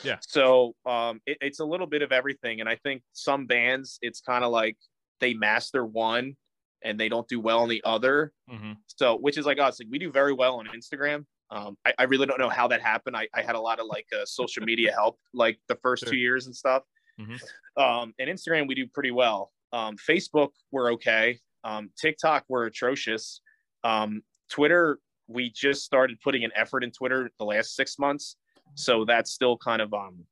[0.05, 0.17] Yeah.
[0.21, 4.21] So um, it, it's a little bit of everything, and I think some bands it's
[4.21, 4.77] kind of like
[5.21, 6.37] they master one
[6.85, 8.33] and they don't do well on the other.
[8.51, 8.73] Mm-hmm.
[8.87, 11.25] So which is like us, like we do very well on Instagram.
[11.51, 13.17] Um, I, I really don't know how that happened.
[13.17, 16.13] I, I had a lot of like uh, social media help like the first Sure.
[16.13, 16.83] two years and stuff.
[17.21, 17.41] Mhm.
[17.77, 19.51] Um, and Instagram we do pretty well.
[19.73, 21.41] Um, Facebook we're okay.
[21.65, 23.41] Um, TikTok we're atrocious.
[23.83, 28.37] Um, Twitter we just started putting an effort in Twitter the last six months,
[28.75, 30.25] so that's still kind of um,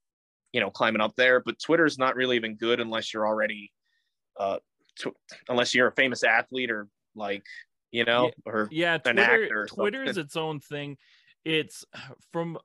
[0.53, 1.41] you know, climbing up there.
[1.41, 3.73] But Twitter's not really even good unless you're already,
[4.39, 4.59] uh,
[4.99, 5.17] tw-
[5.49, 7.45] unless you're a famous athlete or like
[7.93, 10.97] you know, or Yeah, an Twitter, Twitter is its own thing.
[11.45, 11.85] It's
[12.33, 12.59] from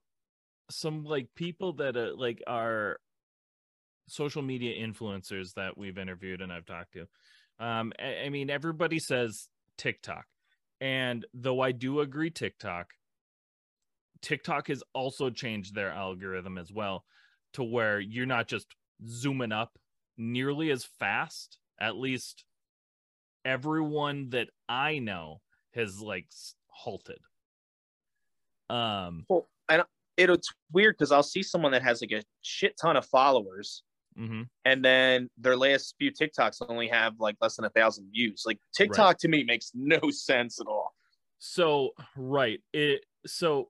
[0.70, 2.98] some like people that uh, like are
[4.08, 7.08] social media influencers that we've interviewed and I've talked to.
[7.60, 10.26] Um, I, I mean, everybody says TikTok,
[10.82, 12.88] and though I do agree TikTok,
[14.22, 17.06] TikTok has also changed their algorithm as well
[17.54, 18.68] to where you're not just
[19.08, 19.78] zooming up
[20.18, 21.60] nearly as fast.
[21.80, 22.44] At least
[23.46, 25.42] everyone that I know
[25.74, 26.28] has like
[26.68, 27.20] halted.
[28.70, 29.26] Um,
[30.18, 33.84] it, it's weird because I'll see someone that has like a shit ton of followers,
[34.22, 34.48] mhm.
[34.66, 38.44] and then their last few TikToks only have like less than a thousand views.
[38.46, 40.94] Like TikTok to me makes no sense at all.
[41.40, 43.70] So right, it so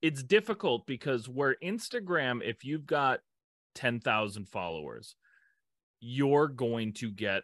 [0.00, 3.20] it's difficult because where Instagram, if you've got
[3.74, 5.14] ten thousand followers,
[6.00, 7.42] you're going to get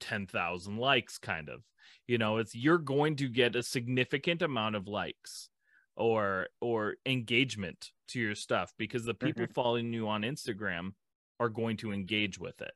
[0.00, 1.62] ten thousand likes, kind of.
[2.08, 5.48] You know, it's you're going to get a significant amount of likes
[5.96, 10.92] or or engagement to your stuff because the people following you on Instagram
[11.40, 12.72] are going to engage with it.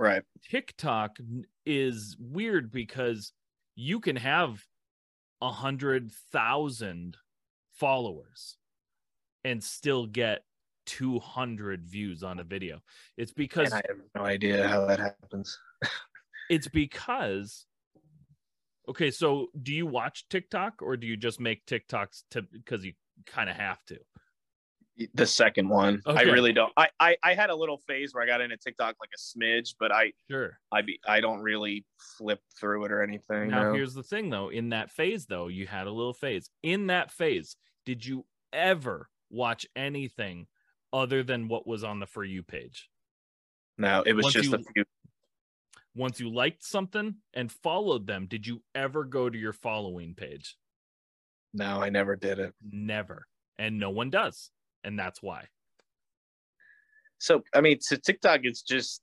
[0.00, 0.22] Right.
[0.50, 1.18] TikTok
[1.66, 3.32] is weird because
[3.76, 4.64] you can have
[5.40, 7.16] a hundred thousand
[7.72, 8.56] followers
[9.44, 10.42] and still get
[10.86, 12.80] 200 views on a video.
[13.16, 15.58] It's because And I have no idea how that happens.
[16.50, 17.66] it's because
[18.88, 22.94] okay, so do you watch TikTok or do you just make TikToks to because you
[23.26, 23.98] kind of have to?
[25.14, 26.72] The second one, I really don't.
[26.76, 29.74] I, I I had a little phase where I got into TikTok like a smidge,
[29.78, 30.58] but I Sure.
[30.72, 31.84] I be I don't really
[32.16, 33.50] flip through it or anything.
[33.50, 33.74] Now no.
[33.74, 36.50] here's the thing though, in that phase though, you had a little phase.
[36.62, 37.56] In that phase,
[37.86, 40.46] did you ever watch anything
[40.92, 42.90] other than what was on the for you page?
[43.76, 44.84] No, it was Once just you- a few.
[45.94, 50.56] Once you liked something and followed them, did you ever go to your following page?
[51.54, 52.54] No, I never did it.
[52.70, 53.26] Never.
[53.58, 54.50] And no one does.
[54.84, 55.48] And that's why.
[57.18, 59.02] So I mean, to TikTok, it's just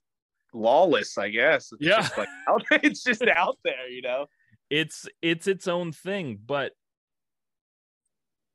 [0.52, 1.70] lawless, I guess.
[1.72, 2.00] It's Yeah.
[2.02, 2.28] just like
[2.82, 4.26] it's just out there, you know.
[4.70, 6.72] It's it's its own thing, but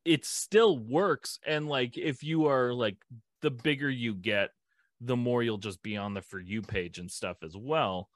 [0.03, 2.97] it still works and like if you are like
[3.41, 4.49] the bigger you get,
[4.99, 8.09] the more you'll just be on the for you page and stuff as well.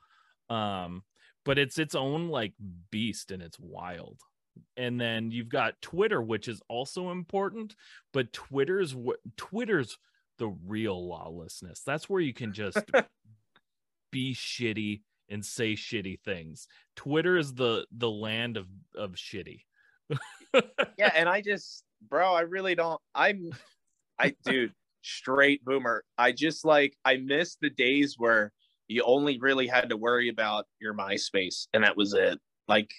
[0.50, 1.04] Um
[1.44, 2.54] but it's its own like
[2.90, 4.20] beast and it's wild.
[4.78, 7.76] And then you've got Twitter which is also important,
[8.14, 8.96] but Twitter's
[9.38, 9.98] Twitter's
[10.38, 11.82] the real lawlessness.
[11.86, 12.80] That's where you can just
[14.12, 16.68] be shitty and say shitty things.
[16.96, 19.62] Twitter is the the land of of shitty.
[20.98, 23.02] yeah, and I just, bro, I really don't.
[23.14, 23.52] I'm,
[24.20, 26.04] I, dude, straight boomer.
[26.18, 28.52] I just like, I miss the days where
[28.88, 32.40] you only really had to worry about your MySpace, and that was it.
[32.68, 32.92] Like,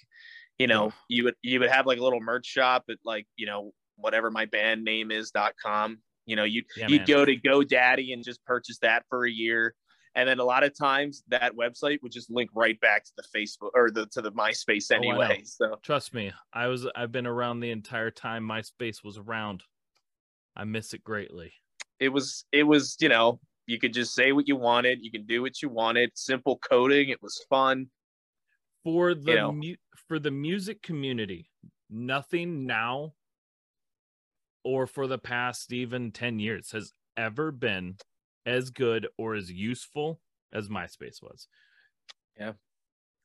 [0.59, 3.45] you know, you would you would have like a little merch shop at like, you
[3.45, 5.99] know, whatever my band name is dot com.
[6.25, 7.07] You know, you Yeah, you'd man.
[7.07, 9.75] go to GoDaddy and just purchase that for a year.
[10.15, 13.23] And then a lot of times that website would just link right back to the
[13.35, 15.41] Facebook or the to the MySpace Oh, anyway.
[15.45, 19.63] so Trust me, I was I've been around the entire time MySpace was around.
[20.55, 21.53] I miss it greatly.
[21.99, 25.25] it was it was you know you could just say what you wanted you can
[25.25, 27.87] do what you wanted simple coding it was fun
[28.83, 29.51] For the know.
[29.51, 29.75] mu-
[30.07, 31.49] for the music community,
[31.89, 33.13] nothing now
[34.63, 37.95] or for the past even 10 years has ever been
[38.45, 40.19] as good or as useful
[40.53, 41.47] as MySpace was.
[42.39, 42.53] Yeah.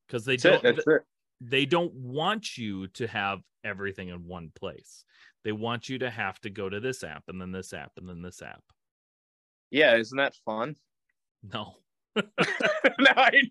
[0.08, 1.02] Cuz they that's don't it.
[1.40, 5.04] they don't want you to have everything in one place.
[5.44, 8.08] They want you to have to go to this app and then this app and
[8.08, 8.62] then this app.
[9.70, 10.76] yeah isn't that fun
[11.42, 11.76] No.
[12.16, 12.22] no
[13.16, 13.42] I,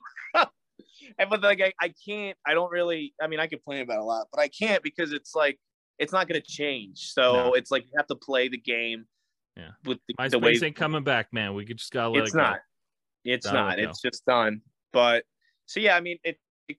[1.17, 4.03] and but like I, I can't i don't really i mean i complain about a
[4.03, 5.59] lot but i can't because it's like
[5.99, 7.53] it's not going to change so No.
[7.53, 9.05] it's like you have to play the game
[9.55, 9.71] Yeah.
[9.85, 11.53] with the, MySpace the way ain't coming back, man.
[11.53, 12.43] We could just gotta let it's it go.
[12.43, 12.59] not
[13.23, 14.61] it's Gotta not it it's just done
[14.93, 15.23] but
[15.67, 16.77] so yeah i mean it, it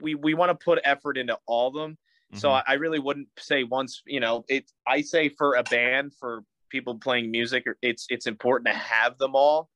[0.00, 1.98] we we want to put effort into all of them
[2.34, 2.62] So Mhm.
[2.66, 6.42] I I really wouldn't say once, you know, it I say for a band for
[6.70, 9.70] people playing music, it's it's important to have them all,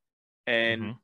[0.46, 0.96] and Mhm.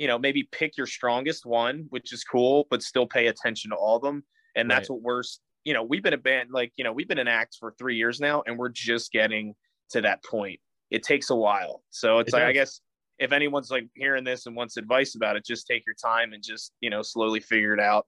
[0.00, 3.76] You know maybe pick your strongest one, which is cool, but still pay attention to
[3.76, 4.24] all of them.
[4.56, 5.22] And that's what we're
[5.64, 7.96] you know we've been a band like you know we've been in acts for three
[7.96, 9.54] years now, and we're just getting
[9.90, 10.58] to that point.
[10.90, 12.80] It takes a while, so it's It like I guess
[13.18, 16.42] if anyone's like hearing this and wants advice about it, just take your time and
[16.42, 18.06] just you know slowly figure it out.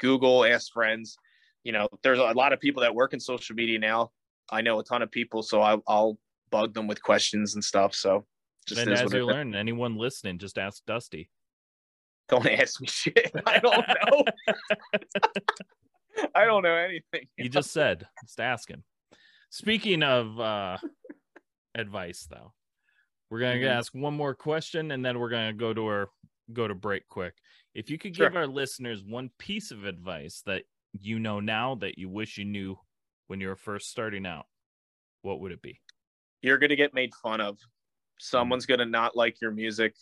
[0.00, 1.16] Google, ask friends.
[1.62, 4.10] You know, there's a lot of people that work in social media now.
[4.50, 6.18] I know a ton of people, so I, I'll
[6.50, 7.94] bug them with questions and stuff.
[7.94, 8.26] So
[8.68, 11.30] just and as you learn, anyone listening, just ask Dusty.
[12.28, 13.30] don't ask me shit.
[13.46, 14.24] I don't know.
[16.34, 17.26] I don't know anything.
[17.36, 18.82] He just said, just ask him.
[19.50, 20.76] Speaking of uh
[21.74, 22.52] advice though,
[23.30, 23.70] we're gonna Mhm.
[23.70, 26.10] ask one more question and then we're gonna go to our
[26.52, 27.34] go to break quick.
[27.74, 28.28] If you could Sure.
[28.28, 32.44] give our listeners one piece of advice that you know now that you wish you
[32.44, 32.78] knew
[33.28, 34.46] when you were first starting out,
[35.22, 35.80] what would it be?
[36.42, 37.58] You're gonna get made fun of.
[38.18, 39.94] Someone's gonna not like your music.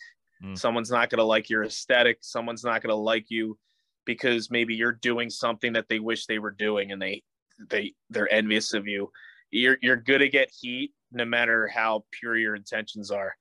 [0.43, 0.57] Mm.
[0.57, 2.19] Someone's not gonna like your aesthetic.
[2.21, 3.57] Someone's not gonna like you
[4.05, 7.23] because maybe you're doing something that they wish they were doing and they
[7.69, 9.11] they they're envious of you.
[9.51, 13.35] You're you're gonna get heat no matter how pure your intentions are.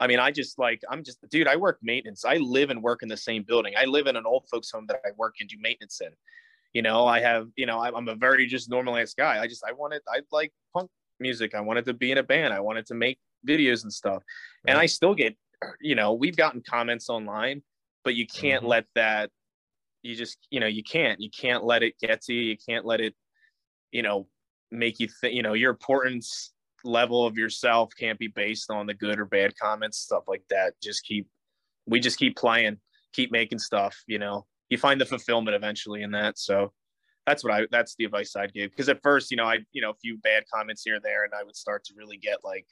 [0.00, 2.24] I mean, I just like I'm just dude, I work maintenance.
[2.24, 3.74] I live and work in the same building.
[3.78, 6.10] I live in an old folks home that I work and do maintenance in.
[6.72, 9.40] You know, I have, you know, I'm I'm a very just normal ass guy.
[9.40, 11.54] I just I wanted I like punk music.
[11.54, 12.52] I wanted to be in a band.
[12.52, 14.22] I wanted to make videos and stuff.
[14.66, 15.36] And I still get,
[15.80, 17.62] you know, we've gotten comments online,
[18.02, 18.68] but you can't Mhm.
[18.68, 19.30] let that
[20.04, 21.20] you just, you know, you can't.
[21.20, 22.42] You can't let it get to you.
[22.42, 23.14] You can't let it,
[23.90, 24.28] you know,
[24.70, 26.52] make you think, you know, your importance
[26.84, 30.74] level of yourself can't be based on the good or bad comments, stuff like that.
[30.82, 31.26] Just keep
[31.86, 32.78] we just keep playing,
[33.12, 34.46] keep making stuff, you know.
[34.68, 36.38] You find the fulfillment eventually in that.
[36.38, 36.74] So
[37.26, 38.70] that's what I that's the advice I'd give.
[38.70, 41.24] Because at first, you know, I you know, a few bad comments here and there,
[41.24, 42.66] and I would start to really get like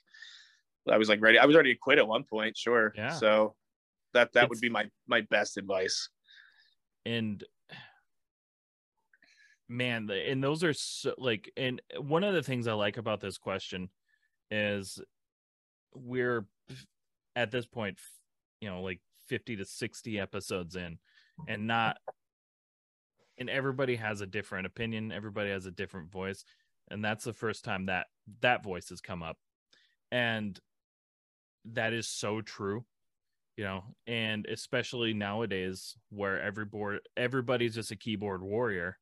[0.90, 1.38] I was like ready.
[1.38, 2.92] I was ready to quit at one point, sure.
[2.96, 3.10] Yeah.
[3.12, 3.54] So
[4.14, 6.08] that that It's- would be my my best advice.
[7.06, 7.42] and
[9.68, 13.38] man and those are so like and one of the things i like about this
[13.38, 13.88] question
[14.50, 15.00] is
[15.94, 16.46] we're
[17.36, 17.98] at this point
[18.60, 20.98] you know like 50 to 60 episodes in
[21.48, 21.96] and not
[23.38, 26.44] and everybody has a different opinion everybody has a different voice
[26.90, 28.08] and that's the first time that
[28.42, 29.38] that voice has come up
[30.10, 30.60] and
[31.64, 32.84] that is so true
[33.56, 38.98] you know and especially nowadays where every board everybody's just a keyboard warrior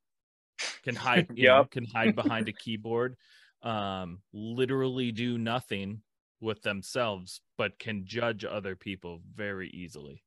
[0.83, 3.17] can hide you know, can hide behind a keyboard
[3.63, 6.03] um literally do nothing
[6.41, 10.23] with themselves but can judge other people very easily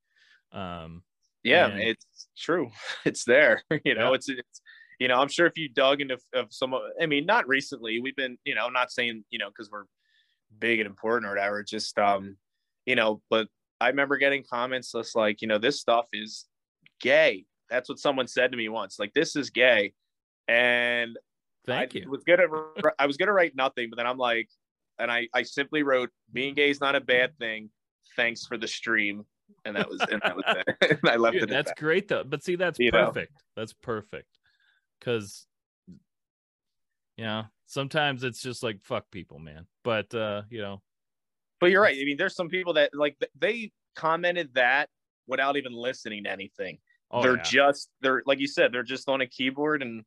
[0.51, 1.03] um
[1.43, 2.71] Yeah, And- it's true.
[3.05, 3.63] It's there.
[3.83, 4.15] You know, Yeah.
[4.15, 4.61] it's it's
[4.99, 7.99] you know, I'm sure if you dug into of some I mean, not recently.
[7.99, 9.85] We've been, you know, not saying, you know, because we're
[10.59, 12.37] big and important or whatever, just um,
[12.85, 13.47] you know, but
[13.79, 16.45] I remember getting comments just like, you know, this stuff is
[17.01, 17.45] gay.
[17.69, 18.97] That's what someone said to me once.
[18.99, 19.93] Like, this is gay.
[20.47, 21.17] And
[21.65, 22.47] thank I you was gonna
[22.99, 24.49] I was gonna write nothing, but then I'm like,
[24.99, 27.69] and I I simply wrote being gay is not a bad thing.
[28.15, 29.25] Thanks for the stream,
[29.65, 30.99] and that was and that was it.
[31.01, 31.49] and I left Dude, it.
[31.49, 31.77] That's that.
[31.77, 33.05] great though but see that's You know?
[33.05, 34.27] perfect that's perfect
[34.99, 35.47] because
[37.23, 40.81] you know sometimes it's just like fuck people man but uh you know
[41.59, 41.95] But you're right.
[41.97, 44.89] I mean, there's some people that like they commented that
[45.27, 46.79] without even listening to anything.
[47.09, 47.43] oh, they're yeah.
[47.43, 50.03] just they're like you said, they're just on a keyboard and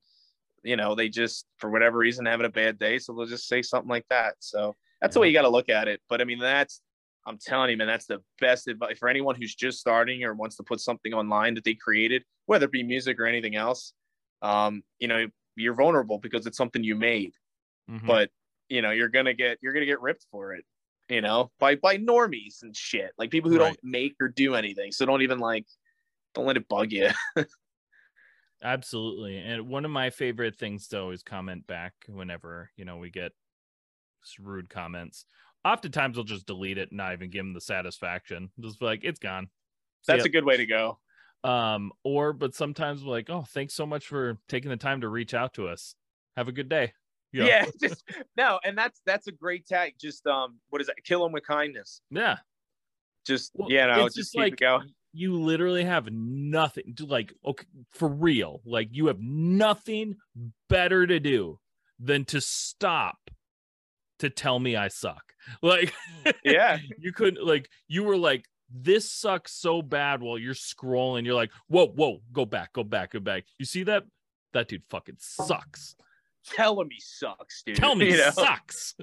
[0.63, 3.63] you know they just for whatever reason having a bad day, so they'll just say
[3.63, 4.35] something like that.
[4.41, 6.01] So that's the way you got to look at it.
[6.11, 6.83] But I mean, that's
[7.27, 10.57] I'm telling you, man, that's the best advice for anyone who's just starting or wants
[10.57, 13.95] to put something online that they created, whether it be music or anything else.
[14.43, 15.27] Um, you know,
[15.57, 17.35] you're vulnerable because it's something you made
[17.89, 18.07] Mhm.
[18.07, 18.31] but
[18.69, 20.65] you know you're gonna get you're gonna get ripped for it
[21.09, 23.59] you know by by normies and shit like people who Right.
[23.59, 25.67] don't make or do anything so don't even like
[26.35, 27.11] don't let it bug you
[28.63, 29.37] Absolutely.
[29.39, 33.33] And one of my favorite things to always comment back whenever, you know, we get
[34.39, 35.25] rude comments.
[35.65, 38.51] Oftentimes we'll just delete it and not even give them the satisfaction.
[38.61, 39.51] Just like, it's gone.
[40.03, 40.25] See that's ya.
[40.25, 40.99] a good way to go
[41.47, 45.09] um, or but sometimes we're like, oh, thanks so much for taking the time to
[45.09, 45.95] reach out to us.
[46.37, 46.93] Have a good day.
[47.33, 47.49] You know?
[47.49, 48.03] yeah just
[48.37, 51.45] no and that's that's a great tag just um what is that kill them with
[51.47, 52.37] kindness Yeah.
[53.27, 54.83] just Well, yeah no it's just, just like-
[55.13, 60.17] you literally have nothing to like okay for real like you have nothing
[60.69, 61.59] better to do
[61.99, 63.19] than to stop
[64.21, 65.93] to tell me i suck like
[66.45, 71.35] yeah you couldn't like you were like this sucks so bad while you're scrolling you're
[71.35, 74.03] like whoa whoa go back go back go back you see that
[74.53, 75.95] that dude fucking sucks
[76.49, 77.75] tell him he sucks, dude.
[77.75, 78.31] Tell me you he know?
[78.31, 78.95] sucks.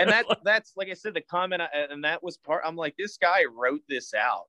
[0.00, 2.62] and that that's like I said, the comment, I- and that was part.
[2.66, 4.46] I'm like, this guy wrote this out,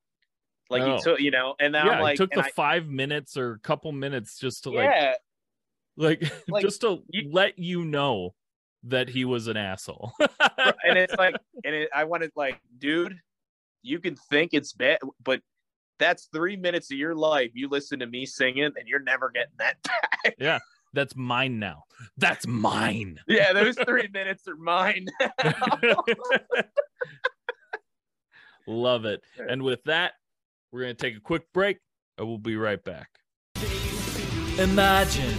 [0.68, 0.96] like Oh.
[0.96, 3.38] he took, you know, and then yeah, I'm like, it took the I- five minutes
[3.38, 5.18] or a couple minutes just to like
[5.96, 8.34] like, Like, just to you- let you know
[8.86, 10.12] that he was an asshole.
[10.20, 13.16] and it's like, and it, I wanted like, dude,
[13.82, 15.42] you can think it's bad, but
[15.98, 17.52] that's three minutes of your life.
[17.54, 20.36] You listen to me singing, and you're never getting that back.
[20.40, 20.60] Yeah,
[20.94, 21.84] that's mine now.
[22.18, 23.20] That's mine.
[23.28, 25.08] yeah, those three minutes are mine.
[28.68, 29.22] Love it.
[29.38, 30.14] And with that,
[30.72, 31.78] we're going to take a quick break
[32.18, 33.10] and we'll be right back.
[34.60, 35.32] Imagine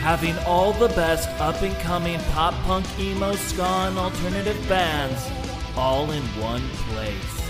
[0.00, 5.30] having all the best up and coming pop punk, emo, ska, and alternative bands
[5.76, 7.43] all in one place.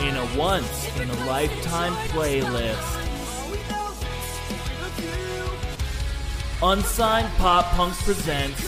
[0.00, 2.98] In a once in a lifetime playlist.
[6.62, 8.64] Unsigned Pop Punk presents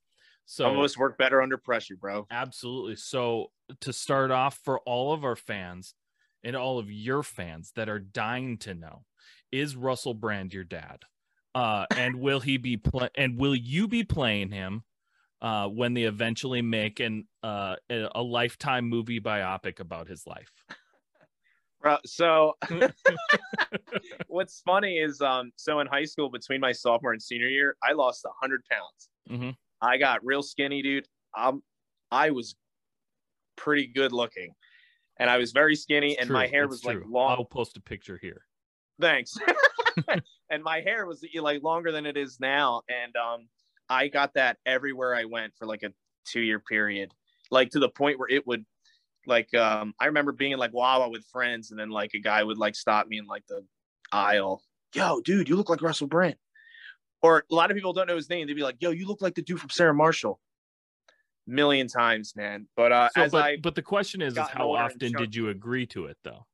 [0.47, 2.27] So of work better under pressure, bro.
[2.29, 2.97] Absolutely.
[2.97, 5.95] So to start off, for all of our fans
[6.43, 9.05] and all of your fans that are dying to know,
[9.53, 11.05] is Russell Brand your dad?
[11.55, 14.85] Uh, and will he be play- and will you be playing him
[15.43, 20.53] uh, when they eventually make an uh, a, lifetime movie biopic about his life?
[21.81, 22.57] Bro, so
[24.27, 27.93] what's funny is um so in high school between my sophomore and senior year i
[27.93, 29.57] lost 100 pounds Mhm.
[29.81, 31.63] i got real skinny dude um
[32.11, 32.55] i was
[33.57, 34.53] pretty good looking
[35.19, 37.81] and i was very skinny and my hair it's was like long I'll post a
[37.81, 38.45] picture here.
[39.01, 39.37] thanks
[40.51, 43.49] and my hair was like longer than it is now and um
[43.89, 45.93] i got that everywhere i went for like a
[46.27, 47.13] two year period
[47.51, 48.65] like to the point where it would
[49.27, 52.43] like um i remember being in like wawa with friends and then like a guy
[52.43, 53.65] would like stop me in like the
[54.13, 54.63] aisle
[54.95, 56.37] yo dude you look like russell brand.
[57.23, 58.47] Or a lot of people don't know his name.
[58.47, 60.41] They'd be like yo you look like the dude from sarah marshall.
[61.47, 62.67] Million times man.
[62.77, 65.49] But uh So, as but, i but the question is, is how often did you
[65.51, 66.47] agree to it though?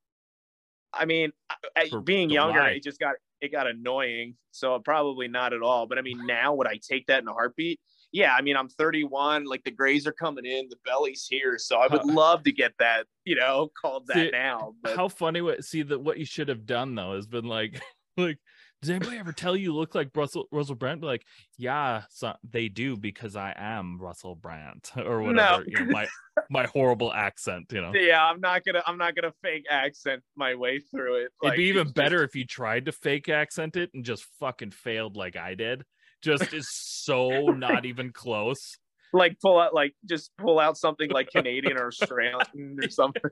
[0.93, 4.35] I mean, I- I- For being younger, it just got it got annoying.
[4.51, 5.87] So probably not at all.
[5.87, 7.81] But I mean, now would I take that in a heartbeat?
[8.13, 9.45] Yeah, I mean, I'm 31.
[9.45, 11.59] Like the grays are coming in, the belly's here.
[11.59, 14.75] So I would love to get that, you know, called that See, now.
[14.83, 15.43] But How funny!
[15.43, 17.81] What see that what you should have done though has been like,
[18.17, 18.39] like,
[18.87, 21.03] does anybody ever tell you you look like Russell Russell Brand?
[21.03, 21.25] Like,
[21.59, 25.27] yeah, so they do because I am Russell Brand or No.
[25.27, 25.65] whatever.
[25.67, 26.07] You know, my
[26.51, 27.67] my horrible accent.
[27.73, 31.29] You know, yeah, I'm not gonna I'm not gonna fake accent my way through it.
[31.43, 34.71] it'd be even better just- if you tried to fake accent it and just fucking
[34.71, 35.83] failed like I did.
[36.23, 38.79] Just is so not even close.
[39.13, 43.23] like pull out like just pull out something like Canadian or Australian or something.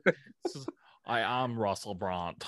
[1.07, 2.43] I am Russell Brand.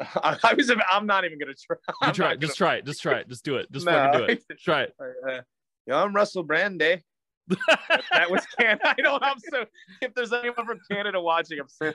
[0.22, 1.76] I, was I'm not even gonna try.
[2.06, 3.92] you try, just try it, just try it, just do it, just No.
[3.92, 4.44] fucking do it.
[4.58, 4.94] Try it.
[5.00, 5.40] Uh,
[5.86, 6.98] yeah, I'm Russell Brand, eh?
[7.48, 8.94] That- that was Canada.
[8.96, 9.22] I don't.
[9.22, 9.64] I'm so.
[10.00, 11.92] If there's anyone from Canada watching, I'm so.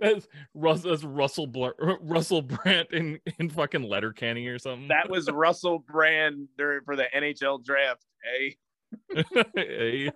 [0.00, 1.68] That's, Rus- that's Russell Bl-
[2.00, 4.88] Russell Brand in in fucking Letterkenny or something.
[4.88, 8.04] That was Russell Brand during for the NHL draft.
[8.34, 9.22] Eh?
[9.54, 10.10] Hey.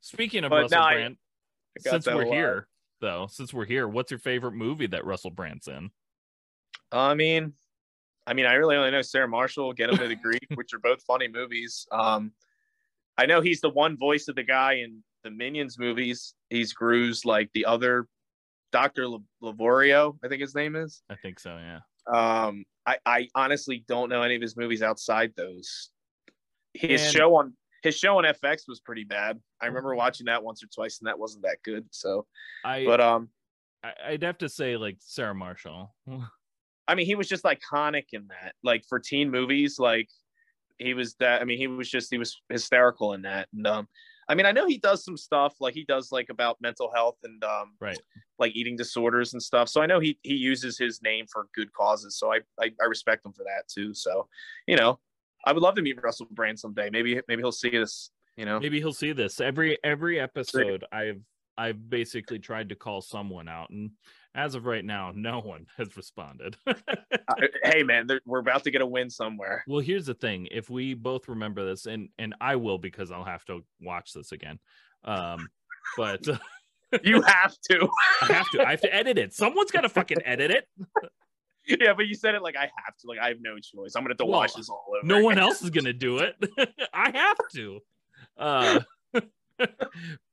[0.00, 1.16] Speaking of But Russell no, Brand,
[1.78, 2.66] since we're here,
[3.00, 5.90] though, since we're here, what's your favorite movie that Russell Brand's in?
[6.92, 7.52] I mean,
[8.26, 10.78] I mean, I really only know Sarah Marshall, Get Him to the Greek, which are
[10.78, 11.86] both funny movies.
[11.90, 12.32] Um,
[13.18, 16.34] I know he's the one voice of the guy in the Minions movies.
[16.50, 18.06] He's Gru's like the other
[18.72, 19.06] Doctor
[19.42, 21.02] Lavorio, I think his name is.
[21.10, 21.58] I think so.
[21.58, 21.80] Yeah.
[22.12, 25.90] Um, I, I honestly don't know any of his movies outside those.
[26.74, 29.40] His And- show on his show on FX was pretty bad.
[29.60, 31.84] I remember watching that once or twice, and that wasn't that good.
[31.90, 32.26] So,
[32.64, 33.28] I, but um,
[33.82, 35.92] I I'd have to say like Sarah Marshall.
[36.92, 38.54] I mean, he was just iconic in that.
[38.62, 40.10] Like for teen movies, like
[40.78, 41.40] he was that.
[41.40, 43.48] I mean, he was just he was hysterical in that.
[43.54, 43.88] And um,
[44.28, 47.16] I mean, I know he does some stuff like he does like about mental health
[47.24, 47.98] and um, Right.
[48.38, 49.70] like eating disorders and stuff.
[49.70, 52.18] So I know he he uses his name for good causes.
[52.18, 53.94] So I I, I respect him for that too.
[53.94, 54.28] So
[54.66, 55.00] you know,
[55.46, 56.90] I would love to meet Russell Brand someday.
[56.90, 58.10] Maybe maybe he'll see this.
[58.36, 60.84] You know, Maybe he'll see this every every episode.
[60.92, 61.22] I've
[61.56, 63.92] I've basically tried to call someone out, and
[64.34, 66.56] as of right now, no one has responded.
[66.66, 66.74] Uh,
[67.64, 69.64] hey man, we're about to get a win somewhere.
[69.66, 73.24] well, here's the thing: if we both remember this, and and I will because I'll
[73.24, 74.58] have to watch this again.
[75.04, 75.48] Um,
[75.96, 76.26] but
[77.02, 77.88] You have to.
[78.20, 78.66] I have to.
[78.66, 79.32] I have to edit it.
[79.32, 80.68] Someone's got to fucking edit it.
[81.66, 83.06] yeah, but you said it like I have to.
[83.06, 83.94] Like I have no choice.
[83.96, 85.06] I'm gonna have to Well, watch this all over.
[85.06, 86.36] No one else is gonna do it.
[86.92, 87.80] I have to.
[88.36, 88.80] Uh,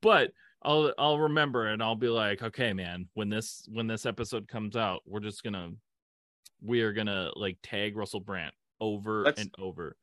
[0.02, 0.32] but
[0.62, 4.76] I'll I'll remember and I'll be like, okay, man, when this when this episode comes
[4.76, 5.72] out, we're just gonna
[6.62, 8.52] we are gonna like tag Russell Brand
[8.82, 9.96] over Let's- and over.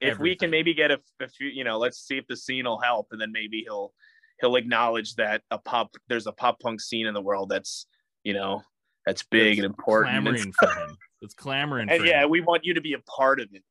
[0.00, 2.64] if we can maybe get a, a few, you know, let's see if the scene
[2.66, 3.92] will help, and then maybe he'll
[4.40, 7.86] he'll acknowledge that a pop there's a pop punk scene in the world that's
[8.22, 8.62] you know
[9.06, 10.12] that's big and important.
[10.12, 10.96] Clamoring for him.
[11.22, 12.30] It's clamoring and for yeah, him.
[12.30, 13.62] we want you to be a part of it.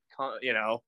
[0.42, 0.82] You know,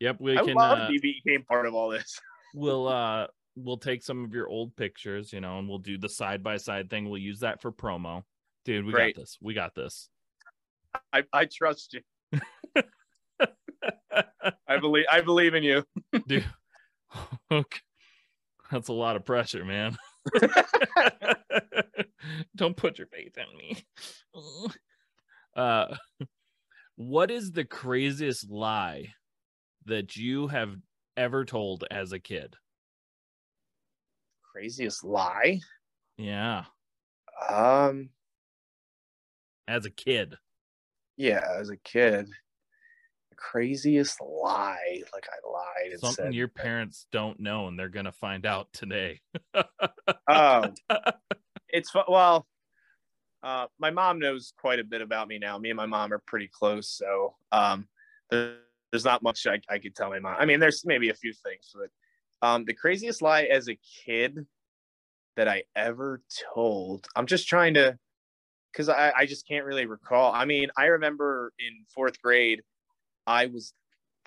[0.00, 2.18] Yep, we I can love uh, to be became part of all this.
[2.54, 3.26] we'll uh
[3.56, 6.56] we'll take some of your old pictures, you know, and we'll do the side by
[6.56, 7.08] side thing.
[7.08, 8.22] We'll use that for promo.
[8.64, 9.16] Dude, we Great.
[9.16, 9.38] got this.
[9.40, 10.08] We got this.
[11.12, 12.00] I, I trust you.
[14.68, 15.84] I believe I believe in you.
[16.26, 16.44] Dude,
[17.50, 17.80] okay.
[18.70, 19.96] That's a lot of pressure, man.
[22.56, 23.84] Don't put your faith in me.
[25.54, 25.94] Uh,
[26.96, 29.08] what is the craziest lie
[29.84, 30.74] that you have
[31.16, 32.56] ever told as a kid?
[34.52, 35.60] Craziest lie.
[36.18, 36.64] Yeah,
[37.48, 38.10] Um.
[39.66, 40.36] as a kid.
[41.16, 42.26] Yeah, as a kid,
[43.30, 45.02] the craziest lie.
[45.14, 48.68] Like I lied and Something said your parents don't know and they're to find out
[48.74, 49.22] today.
[50.28, 50.66] Oh,
[51.68, 52.46] it's well.
[53.42, 55.56] Uh, my mom knows quite a bit about me now.
[55.58, 57.88] Me and my mom are pretty close, so um,
[58.30, 60.36] there's not much I, I could tell my mom.
[60.38, 61.88] I mean, there's maybe a few things, but
[62.42, 64.46] um, the craziest lie as a kid
[65.36, 66.20] that I ever
[66.54, 67.06] told.
[67.16, 67.96] I'm just trying to,
[68.72, 70.32] because I, I just can't really recall.
[70.32, 72.62] I mean, I remember in fourth grade,
[73.26, 73.72] I was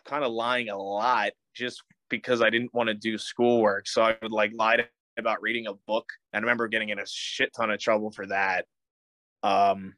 [0.05, 3.87] kind of lying a lot just because I didn't want to do schoolwork.
[3.87, 4.85] So I would like lie
[5.17, 6.07] about reading a book.
[6.33, 8.65] I remember getting in a shit ton of trouble for that.
[9.43, 9.93] Um,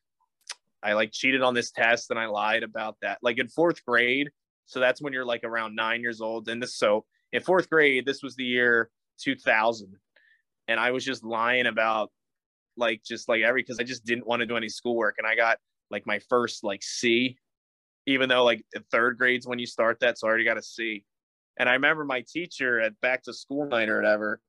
[0.83, 3.19] I like cheated on this test and I lied about that.
[3.21, 4.29] Like in fourth grade,
[4.65, 6.49] so that's when you're like around nine years old.
[6.49, 7.05] And this, so
[7.37, 8.89] in fourth grade, this was the year
[9.21, 9.95] 2000,
[10.67, 12.11] and I was just lying about
[12.75, 15.35] like just like every because I just didn't want to do any schoolwork, and I
[15.35, 15.57] got
[15.89, 17.37] like my first like C,
[18.07, 21.05] even though like third grade's when you start that, so I already got a C.
[21.59, 24.41] And I remember my teacher at back to school night or whatever,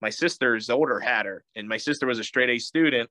[0.00, 3.08] my sister's older had her, and my sister was a straight A student.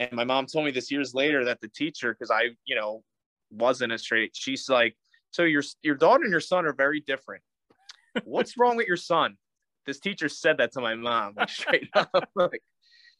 [0.00, 3.02] And my mom told me this years later that the teacher, because I, you know,
[3.50, 4.94] wasn't a straight, she's like,
[5.30, 7.42] so your your daughter and your son are very different.
[8.24, 9.36] What's wrong with your son?
[9.86, 12.28] This teacher said that to my mom, like straight up.
[12.34, 12.62] like,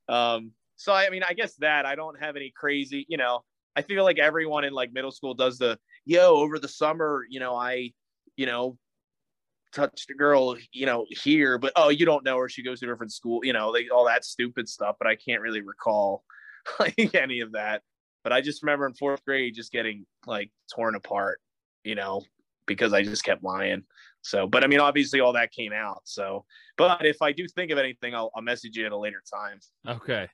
[0.08, 3.44] um, so I mean, I guess that I don't have any crazy, you know,
[3.74, 7.40] I feel like everyone in like middle school does the yo over the summer, you
[7.40, 7.92] know, I,
[8.36, 8.78] you know,
[9.72, 12.48] touched a girl, you know, here, but oh, you don't know her.
[12.48, 14.96] She goes to a different school, you know, like all that stupid stuff.
[14.98, 16.24] But I can't really recall
[16.80, 17.82] like any of that.
[18.24, 21.40] But I just remember in fourth grade just getting like torn apart,
[21.84, 22.22] you know,
[22.66, 23.84] because I just kept lying.
[24.28, 26.02] So, but I mean, obviously all that came out.
[26.04, 26.44] So,
[26.76, 29.58] but if I do think of anything, I'll, I'll message you at a later time.
[29.86, 30.28] Okay.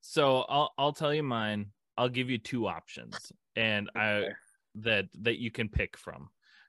[0.00, 1.66] So I'll I'll tell you mine.
[1.96, 4.30] I'll give you two options and I
[4.76, 6.28] that that you can pick from.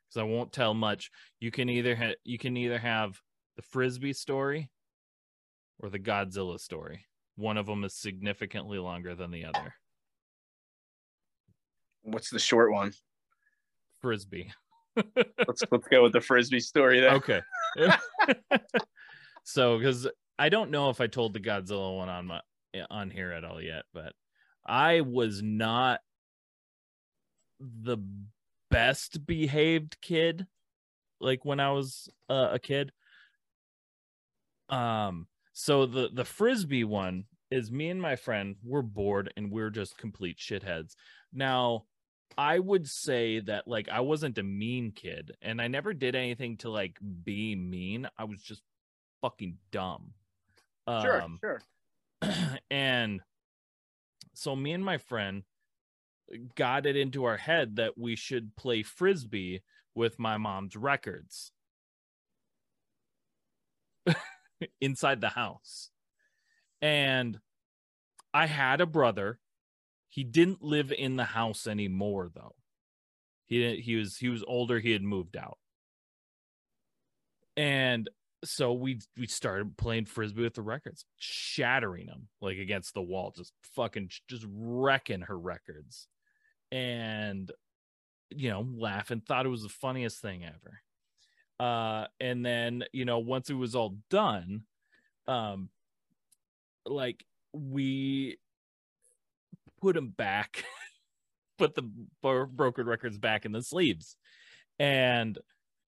[0.09, 1.09] Cuz I won't tell much.
[1.39, 3.19] You can either ha- you can either have
[3.55, 4.69] the frisbee story
[5.79, 7.07] or the Godzilla story.
[7.37, 9.73] One of them is significantly longer than the other.
[12.03, 12.93] What's the short one?
[13.99, 14.53] Frisbee.
[15.47, 17.13] Let's let's go with the frisbee story then.
[17.15, 17.41] Okay.
[19.43, 20.07] so cuz
[20.39, 22.41] I don't know if I told the Godzilla one on my
[22.89, 24.13] on here at all yet, but
[24.65, 26.01] I was not
[27.59, 27.97] the
[28.69, 30.45] best behaved kid
[31.19, 32.91] like when I was uh, a kid.
[34.69, 39.69] Um so the the frisbee one is me and my friend we're bored and we're
[39.69, 40.95] just complete shitheads.
[41.33, 41.85] Now,
[42.37, 46.57] I would say that like I wasn't a mean kid and I never did anything
[46.57, 48.07] to like be mean.
[48.17, 48.61] I was just
[49.21, 50.13] fucking dumb.
[51.01, 51.61] Sure, Um, sure.
[52.71, 53.21] and
[54.33, 55.43] so me and my friend
[56.55, 59.61] got it into our head that we should play frisbee
[59.95, 61.51] with my mom's records
[64.81, 65.89] inside the house.
[66.81, 67.39] And
[68.33, 69.39] I had a brother.
[70.17, 72.55] He didn't live in the house anymore though.
[73.45, 75.59] He he was he was older, he had moved out.
[77.55, 78.09] And
[78.43, 83.31] so we we started playing frisbee with the records, shattering them like against the wall,
[83.37, 86.07] just fucking just wrecking her records.
[86.71, 87.51] And
[88.31, 90.81] you know, laughing, thought it was the funniest thing ever.
[91.59, 94.63] Uh, and then, you know, once it was all done,
[95.27, 95.69] um,
[96.87, 98.39] like we
[99.87, 100.65] put them back,
[101.57, 101.89] put the
[102.21, 104.17] bro- brokered records back in the sleeves.
[104.79, 105.37] And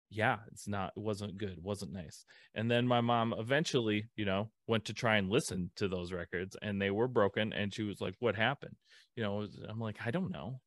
[0.09, 2.23] yeah, it's not, it wasn't good, wasn't nice.
[2.55, 6.55] And then my mom eventually, you know, went to try and listen to those records
[6.61, 7.51] and they were broken.
[7.51, 8.77] And she was like, What happened?
[9.17, 10.61] You know, I'm like, I don't know.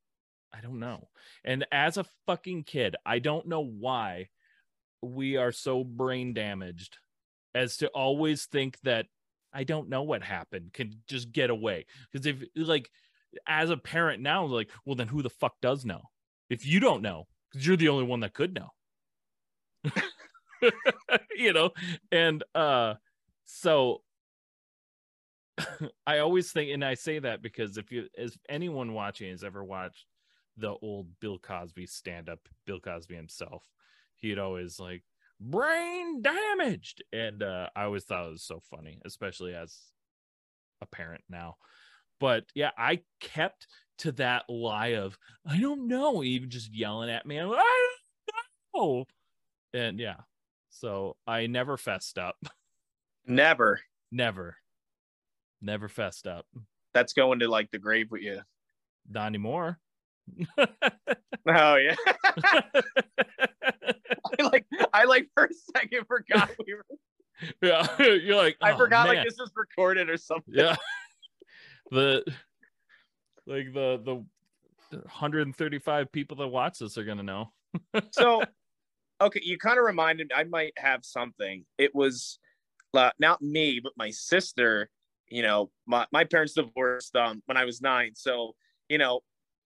[0.53, 1.07] I don't know.
[1.43, 4.29] And as a fucking kid, I don't know why
[5.01, 6.99] we are so brain damaged
[7.55, 9.07] as to always think that
[9.51, 11.87] I don't know what happened can just get away.
[12.11, 12.91] Because if like
[13.47, 16.01] as a parent now, like, well, then who the fuck does know?
[16.49, 18.69] If you don't know, because you're the only one that could know.
[21.35, 21.71] you know,
[22.11, 22.95] and uh
[23.45, 24.01] so
[26.07, 29.63] I always think, and I say that because if you, as anyone watching has ever
[29.63, 30.05] watched
[30.57, 33.63] the old Bill Cosby stand up, Bill Cosby himself,
[34.15, 35.03] he'd always like
[35.39, 37.03] brain damaged.
[37.11, 39.77] And uh, I always thought it was so funny, especially as
[40.81, 41.55] a parent now.
[42.23, 43.67] But yeah, I kept
[43.97, 47.35] to that lie of, I don't know, even just yelling at me.
[47.35, 47.87] I'm like, I
[48.73, 49.05] don't know.
[49.73, 50.21] And yeah,
[50.69, 52.37] so I never fessed up.
[53.27, 53.81] Never.
[54.09, 54.55] never.
[55.61, 56.45] Never fessed up.
[56.93, 58.39] That's going to like the grave with you.
[59.09, 59.79] Not anymore.
[61.45, 61.95] Oh yeah.
[64.39, 66.85] I like I like for a second forgot we were
[67.61, 70.53] yeah, you're like, I "Oh, forgot man." like this was recorded or something.
[70.53, 70.77] yeah
[71.93, 72.23] the
[73.45, 74.23] like the the
[74.97, 77.51] 135 people that watch this are gonna know.
[78.11, 78.43] So
[79.21, 81.65] okay you kind of reminded i might have something.
[81.77, 82.39] It was
[82.93, 84.89] uh, not me but my sister
[85.29, 88.11] you know my, my parents divorced um, when i was nine.
[88.15, 88.53] So
[88.89, 89.21] you know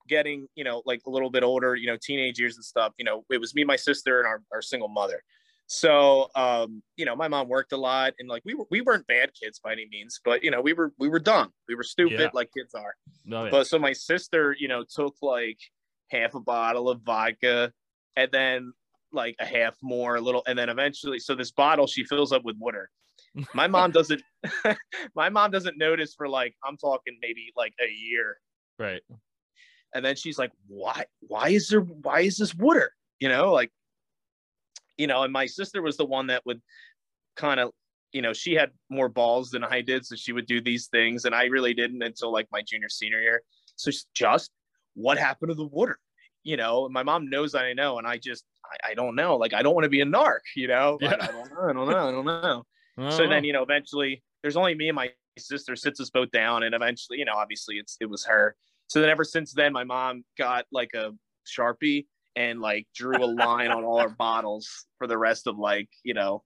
[0.08, 3.04] getting you know like a little bit older you know teenage years and stuff you
[3.04, 5.22] know it was me my sister and our, our single mother
[5.70, 9.06] so um you know my mom worked a lot and like we were we weren't
[9.08, 11.84] bad kids by any means but you know we were we were dumb we were
[11.84, 12.30] stupid Yeah.
[12.34, 12.96] like kids are
[13.52, 15.60] but so my sister, you know, took like
[16.10, 17.74] half a bottle of vodka
[18.16, 18.72] and then
[19.12, 22.44] like a half more, a little, and then eventually, so this bottle she fills up
[22.46, 22.90] with water.
[23.54, 24.22] My mom doesn't,
[25.16, 28.38] my mom doesn't notice for like, I'm talking maybe like a year.
[28.80, 29.02] right
[29.94, 32.94] And then she's like, why, why is there, why is this water?
[33.20, 33.72] You know, like,
[34.98, 36.62] you know, and my sister was the one that would
[37.36, 37.72] kind of,
[38.12, 40.06] you know, she had more balls than I did.
[40.06, 41.26] So she would do these things.
[41.26, 43.44] And I really didn't until like my junior, senior year.
[43.76, 44.52] So it's just
[44.96, 46.00] what happened to the water?
[46.44, 48.00] You know, my mom knows that I know.
[48.00, 49.36] And I just, I, I don't know.
[49.36, 50.98] Like, I don't want to be a narc, you know?
[51.00, 51.16] Yeah.
[51.20, 51.70] I, I don't know.
[51.70, 52.08] I don't know.
[52.08, 52.64] I don't know.
[53.12, 56.64] So then, you know, eventually there's only me and my sister sits us both down.
[56.64, 58.56] And eventually, you know, obviously it's, it was her.
[58.88, 61.12] So then ever since then, my mom got like a
[61.46, 62.08] Sharpie
[62.38, 66.14] and like drew a line on all our bottles for the rest of like, you
[66.14, 66.44] know,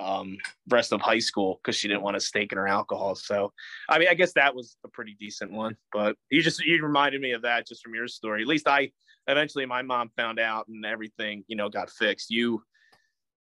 [0.00, 0.38] um
[0.70, 3.14] rest of high school because she didn't want to stake in her alcohol.
[3.14, 3.52] So
[3.88, 5.76] I mean I guess that was a pretty decent one.
[5.92, 8.40] But you just you reminded me of that just from your story.
[8.42, 8.90] At least I
[9.26, 12.30] eventually my mom found out and everything, you know, got fixed.
[12.30, 12.62] You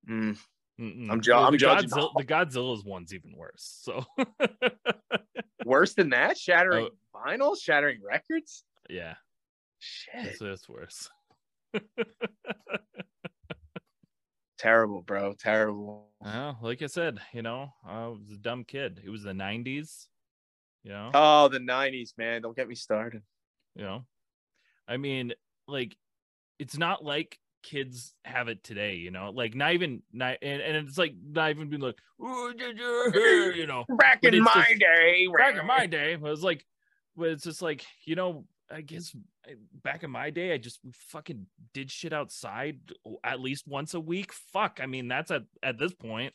[0.08, 0.36] mm,
[0.78, 3.80] I'm ju- I'm the judging Godzilla, the Godzilla's one's even worse.
[3.82, 4.04] So
[5.64, 7.18] worse than that, shattering Oh.
[7.26, 8.64] vinyls, shattering records.
[8.90, 9.14] yeah,
[9.78, 10.26] Shit.
[10.26, 11.10] it's, it's worse.
[14.58, 15.34] Terrible, bro.
[15.38, 16.06] Terrible.
[16.20, 19.00] Well, like I said, you know, I was a dumb kid.
[19.04, 20.06] It was the '90s.
[20.82, 22.42] You know, Oh, the 90s, man.
[22.42, 23.22] Don't get me started.
[23.74, 24.06] you know,
[24.86, 25.32] I mean,
[25.66, 25.96] like,
[26.60, 28.94] it's not like kids have it today.
[28.94, 32.54] You know, like not even not, and, and it's like not even being like, "Ooh,
[32.56, 36.42] yeah, yeah," you know, Back in my just- day, back in my day, it was
[36.42, 36.64] like,
[37.16, 39.14] but it's just like, you know, I guess
[39.82, 42.78] back in my day, I just fucking did shit outside
[43.22, 44.32] at least once a week.
[44.52, 46.32] Fuck, I mean that's at at this point.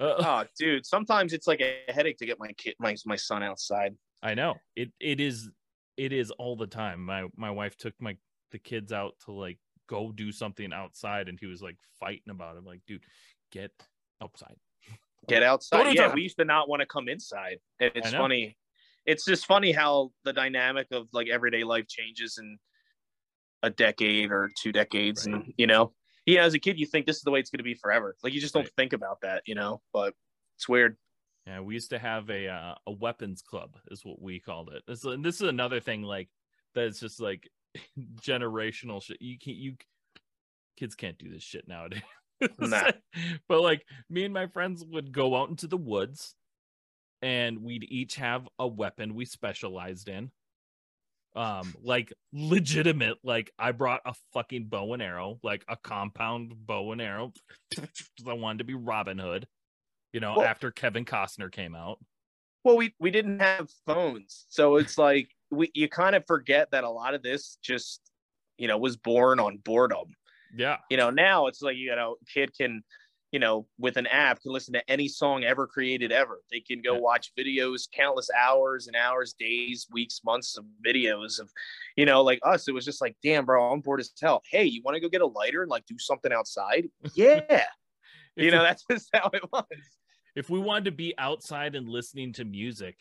[0.00, 3.42] Uh, oh, dude, sometimes it's like a headache to get my kid, my my son
[3.42, 3.94] outside.
[4.22, 4.92] I know it.
[5.00, 5.50] It is.
[5.96, 7.04] It is all the time.
[7.04, 8.16] My my wife took my
[8.50, 9.58] the kids out to like
[9.88, 12.64] go do something outside, and he was like fighting about it.
[12.64, 13.04] like, dude,
[13.50, 13.72] get
[14.22, 14.56] outside.
[15.28, 15.94] Get outside.
[15.94, 17.58] Yeah, we used to not want to come inside.
[17.78, 18.56] And it's funny
[19.06, 22.58] it's just funny how the dynamic of like everyday life changes in
[23.62, 25.36] a decade or two decades right.
[25.36, 25.92] and you know
[26.26, 28.16] yeah as a kid you think this is the way it's going to be forever
[28.22, 28.72] like you just don't right.
[28.76, 30.14] think about that you know but
[30.56, 30.96] it's weird
[31.46, 34.82] yeah we used to have a uh, a weapons club is what we called it
[34.86, 36.28] this, and this is another thing like
[36.74, 37.48] that's just like
[38.20, 39.74] generational shit you can't you
[40.76, 42.02] kids can't do this shit nowadays
[42.58, 42.90] nah.
[43.48, 46.34] but like me and my friends would go out into the woods
[47.22, 50.30] and we'd each have a weapon we specialized in.
[51.34, 56.92] Um like legitimate like i brought a fucking bow and arrow like a compound bow
[56.92, 57.32] and arrow
[58.28, 59.46] i wanted to be robin hood
[60.12, 61.98] you know well, after kevin costner came out.
[62.64, 66.84] Well we we didn't have phones so it's like we you kind of forget that
[66.84, 68.02] a lot of this just
[68.58, 70.14] you know was born on boredom.
[70.54, 70.78] Yeah.
[70.90, 72.82] You know now it's like you know a kid can
[73.32, 76.42] you know, with an app can listen to any song ever created ever.
[76.50, 81.50] They can go watch videos, countless hours and hours, days, weeks, months of videos of,
[81.96, 82.68] you know, like us.
[82.68, 84.42] It was just like, damn, bro, I'm bored as hell.
[84.50, 86.88] Hey, you want to go get a lighter and like do something outside?
[87.14, 87.64] Yeah.
[88.36, 89.64] you know, that's just how it was.
[90.34, 92.96] If we wanted to be outside and listening to music,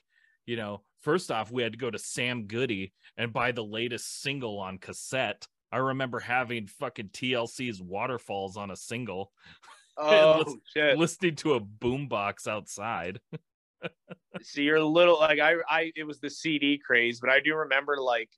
[0.45, 4.21] you know, first off, we had to go to Sam Goody and buy the latest
[4.21, 5.45] single on cassette.
[5.71, 9.31] I remember having fucking TLC's Waterfalls on a single.
[10.11, 10.97] Oh shit!
[10.97, 13.19] Listening to a boombox outside.
[14.41, 15.55] See, you're a little like I.
[15.69, 18.29] I it was the CD craze, but I do remember like.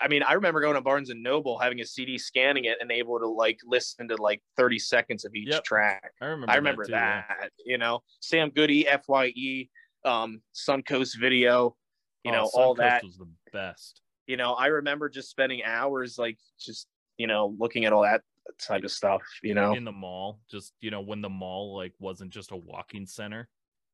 [0.00, 2.90] I, mean, I remember going to Barnes and Noble, having a CD, scanning it, and
[2.90, 5.64] able to like listen to like 30 seconds of each yep.
[5.64, 6.12] track.
[6.20, 6.50] I remember.
[6.50, 7.26] I remember that.
[7.28, 7.72] Too, that yeah.
[7.72, 9.68] You know, Sam Goody, FYE,
[10.04, 11.76] um, Suncoast Video.
[12.24, 14.00] You oh, know, all that was the best.
[14.26, 16.88] You know, I remember just spending hours like just
[17.18, 18.22] you know looking at all that
[18.60, 19.72] type of stuff, you know.
[19.74, 23.48] In the mall, just you know, when the mall like wasn't just a walking center.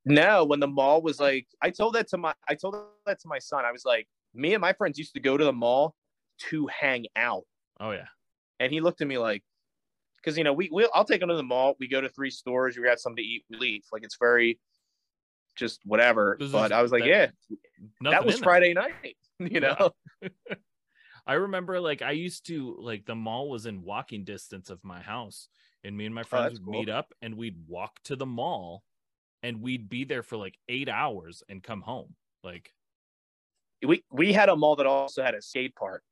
[0.05, 2.77] No, when the mall was like, I told that to my, I told
[3.07, 3.65] that to my son.
[3.65, 5.95] I was like, me and my friends used to go to the mall
[6.51, 7.45] to hang out.
[7.79, 8.07] Oh yeah.
[8.59, 9.43] And he looked at me like,
[10.17, 11.77] because you know, we we I'll take him to the mall.
[11.79, 12.77] We go to three stores.
[12.77, 13.45] We got something to eat.
[13.51, 13.83] We leave.
[13.93, 14.59] Like it's very,
[15.57, 16.37] just whatever.
[16.51, 17.33] But I was like, that,
[18.01, 18.93] yeah, that was Friday night.
[19.39, 19.91] You know.
[20.21, 20.29] Yeah.
[21.27, 25.01] I remember like I used to like the mall was in walking distance of my
[25.01, 25.49] house,
[25.85, 26.73] and me and my oh, friends oh, would cool.
[26.73, 28.83] meet up and we'd walk to the mall,
[29.43, 32.15] and we'd be there for like eight hours and come home.
[32.43, 32.71] Like
[33.87, 36.03] we we had a mall that also had a skate park.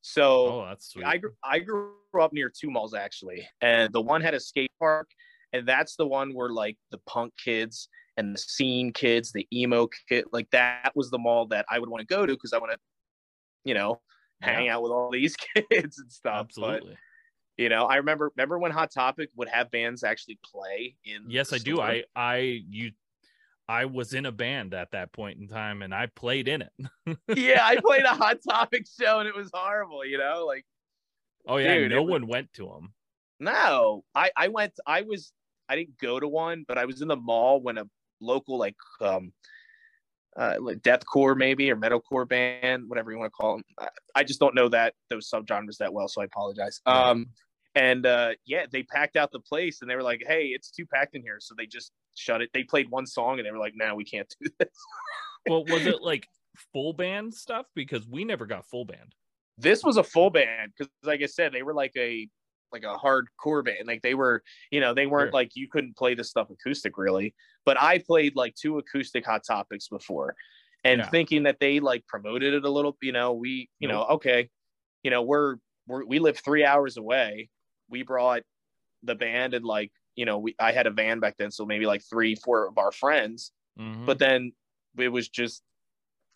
[0.00, 1.06] So oh, that's sweet.
[1.06, 4.72] I grew, I grew up near two malls actually, and the one had a skate
[4.78, 5.08] park,
[5.52, 9.88] and that's the one where like the punk kids and the scene kids, the emo
[10.08, 12.58] kid, like that was the mall that I would want to go to because I
[12.58, 12.78] want to,
[13.64, 14.00] you know,
[14.44, 15.36] hang out with all these
[15.70, 16.46] kids and stuff.
[16.46, 16.90] Absolutely.
[16.90, 16.98] But,
[17.56, 21.24] you know, I remember remember when Hot Topic would have bands actually play in.
[21.28, 21.80] Yes, I do.
[21.80, 22.92] I I you
[23.68, 26.72] I was in a band at that point in time and I played in it.
[27.36, 30.64] yeah, I played a Hot Topic show and it was horrible, you know, like
[31.46, 32.92] Oh yeah, dude, no one went to them.
[33.38, 34.04] No.
[34.14, 35.32] I I went I was
[35.68, 37.84] I didn't go to one, but I was in the mall when a
[38.20, 39.32] local like um
[40.36, 43.64] uh, like deathcore maybe or metalcore band, whatever you want to call them.
[43.78, 46.80] I, I, just don't know that those subgenres that well, so I apologize.
[46.86, 47.26] Um,
[47.74, 50.86] and uh, yeah, they packed out the place, and they were like, "Hey, it's too
[50.86, 52.50] packed in here," so they just shut it.
[52.54, 54.68] They played one song, and they were like, "Now nah, we can't do this."
[55.48, 56.28] well, was it like
[56.72, 57.66] full band stuff?
[57.74, 59.14] Because we never got full band.
[59.58, 62.28] This was a full band because, like I said, they were like a
[62.72, 63.86] like a hardcore band.
[63.86, 65.32] Like they were, you know, they weren't sure.
[65.32, 67.34] like you couldn't play this stuff acoustic really.
[67.64, 70.34] But I played like two acoustic hot topics before
[70.84, 71.08] and yeah.
[71.08, 74.48] thinking that they like promoted it a little, you know, we, you know, okay,
[75.02, 75.56] you know, we're,
[75.86, 77.48] we're we live three hours away.
[77.88, 78.42] We brought
[79.02, 81.86] the band and like, you know, we I had a van back then, so maybe
[81.86, 83.52] like three, four of our friends.
[83.78, 84.04] Mm-hmm.
[84.04, 84.52] But then
[84.96, 85.62] it was just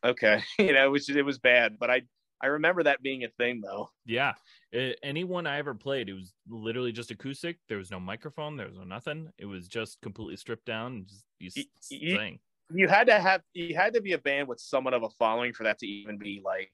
[0.04, 1.78] okay, you know, it was it was bad.
[1.78, 2.02] But I
[2.42, 3.90] I remember that being a thing though.
[4.04, 4.34] Yeah.
[4.70, 7.58] It, anyone I ever played, it was literally just acoustic.
[7.68, 8.56] There was no microphone.
[8.56, 9.30] There was no nothing.
[9.38, 11.24] It was just completely stripped down and just
[11.58, 12.38] you, you sang.
[12.74, 15.54] You had to have you had to be a band with somewhat of a following
[15.54, 16.72] for that to even be like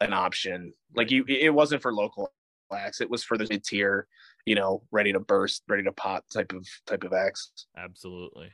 [0.00, 0.72] an option.
[0.94, 2.30] Like you, it wasn't for local
[2.72, 3.00] acts.
[3.00, 4.06] It was for the mid tier,
[4.44, 7.52] you know, ready to burst, ready to pop type of type of acts.
[7.76, 8.50] Absolutely.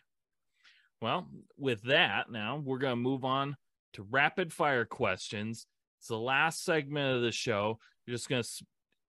[1.01, 3.57] Well, with that, now we're gonna move on
[3.95, 5.67] to rapid fire questions
[5.99, 7.79] It's the last segment of the show.
[8.09, 8.63] You're just gonna s-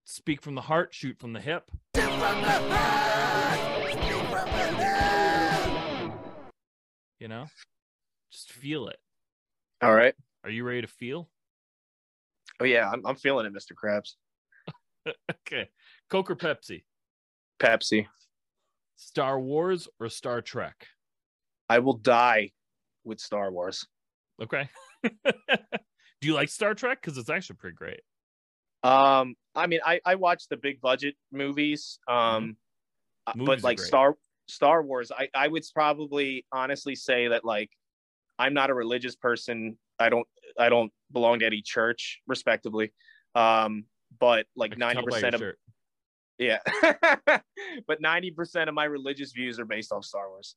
[0.05, 1.69] speak from the heart, shoot from the hip.
[7.19, 7.45] You know,
[8.31, 8.97] just feel it.
[9.83, 10.15] All right.
[10.43, 11.29] Are you ready to feel?
[12.59, 13.73] Oh yeah, I'm, I'm feeling it, Mr.
[13.75, 14.15] Krabs.
[15.45, 15.69] okay,
[16.09, 16.83] Coke or Pepsi?
[17.59, 18.07] Pepsi.
[18.95, 20.87] Star Wars or Star Trek?
[21.69, 22.49] I will die
[23.03, 23.85] with Star Wars.
[24.41, 24.67] Okay.
[25.03, 25.11] Do
[26.21, 26.99] you like Star Trek?
[26.99, 27.99] Because it's actually pretty great.
[28.83, 31.99] Um, I mean, I I watch the big budget movies.
[32.07, 32.57] Um,
[33.25, 33.79] uh, Movies but like.
[33.79, 34.15] Star
[34.47, 37.69] Star Wars, I I would probably honestly say that like
[38.39, 39.77] I'm not a religious person.
[39.99, 42.93] I don't I don't belong to any church, respectively.
[43.35, 43.85] Um,
[44.19, 45.59] but like ninety percent of shirt.
[46.37, 46.59] yeah,
[47.87, 50.55] but ninety percent of my religious views are based off Star Wars.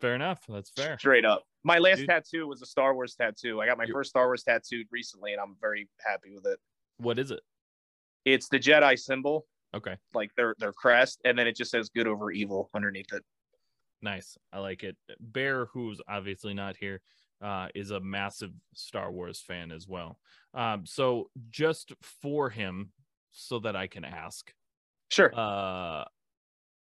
[0.00, 0.40] Fair enough.
[0.48, 0.98] That's fair.
[0.98, 1.42] Straight up.
[1.62, 2.08] My last Dude.
[2.08, 3.60] tattoo was a Star Wars tattoo.
[3.60, 6.58] I got my first Star Wars tattooed recently, and I'm very happy with it.
[7.00, 7.40] What is it?
[8.26, 9.96] It's the Jedi symbol, Okay.
[10.12, 13.24] like their their crest, and then it just says "good over evil" underneath it.
[14.02, 14.36] Nice.
[14.52, 14.96] I like it.
[15.18, 17.00] Bear, who's obviously not here,
[17.40, 20.18] uh, is a massive Star Wars fan as well.
[20.54, 21.92] Um, so just
[22.22, 22.92] for him,
[23.30, 24.52] so that I can ask,
[25.10, 25.34] Sure.
[25.34, 26.04] uh,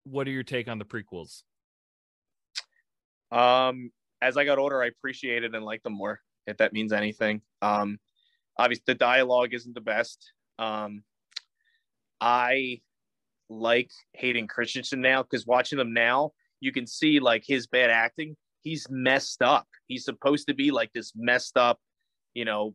[0.05, 1.43] what are your take on the prequels?
[3.33, 3.91] Um,
[4.23, 6.21] as I got older, I appreciated and liked them more.
[6.47, 7.43] If that means anything.
[7.61, 7.99] Um,
[8.59, 10.33] obviously the dialogue isn't the best.
[10.59, 11.03] Um,
[12.21, 12.81] I
[13.49, 18.37] like Hayden Christensen now because watching them now, you can see like his bad acting.
[18.63, 19.67] He's messed up.
[19.87, 21.79] He's supposed to be like this messed up,
[22.35, 22.75] you know,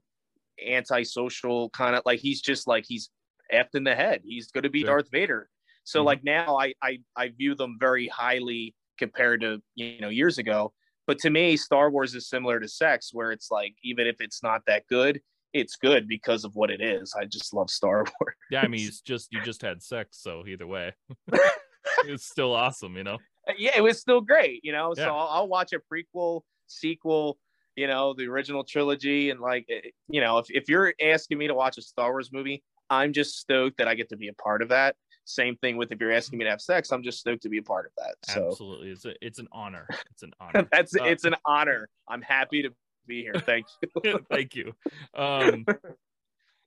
[0.65, 3.09] antisocial kind of like he's just like he's
[3.51, 4.21] effed in the head.
[4.23, 4.83] He's going to be.
[4.83, 5.49] Darth Vader.
[5.83, 6.05] So Mhm.
[6.05, 10.73] like now, I, I I view them very highly compared to you know years ago.
[11.07, 14.43] But to me, Star Wars is similar to sex, where it's like even if it's
[14.43, 15.19] not that good,
[15.53, 17.13] it's good because of what it is.
[17.19, 18.35] I just love Star Wars.
[18.49, 20.93] Yeah, I mean, it's just you just had sex, so either way,
[22.05, 23.17] it's still awesome, you know.
[23.57, 24.93] yeah, it was still great, you know.
[24.95, 25.05] Yeah.
[25.05, 27.37] So I'll, I'll watch a prequel, sequel,
[27.75, 31.47] you know, the original trilogy, and like, eh, you know, if if you're asking me
[31.47, 34.33] to watch a Star Wars movie, I'm just stoked that I get to be a
[34.33, 34.95] part of that.
[35.25, 37.59] Same thing with if you're asking me to have sex, I'm just stoked to be
[37.59, 38.33] a part of that.
[38.33, 39.87] So Absolutely, it's a, it's an honor.
[40.11, 40.67] It's an honor.
[40.71, 41.89] that's Uh, it's an honor.
[42.07, 42.73] I'm happy to
[43.07, 43.35] be here.
[43.45, 43.65] Thank
[44.03, 44.19] you.
[44.29, 44.73] Thank you.
[45.15, 45.65] Um,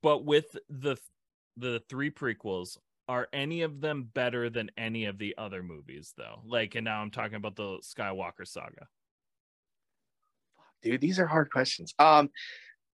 [0.02, 0.96] but with the
[1.56, 2.78] the three prequels,
[3.08, 6.40] are any of them better than any of the other movies though?
[6.46, 8.86] Like, and now I'm talking about the Skywalker saga.
[10.82, 11.94] Dude, these are hard questions.
[11.98, 12.30] Um,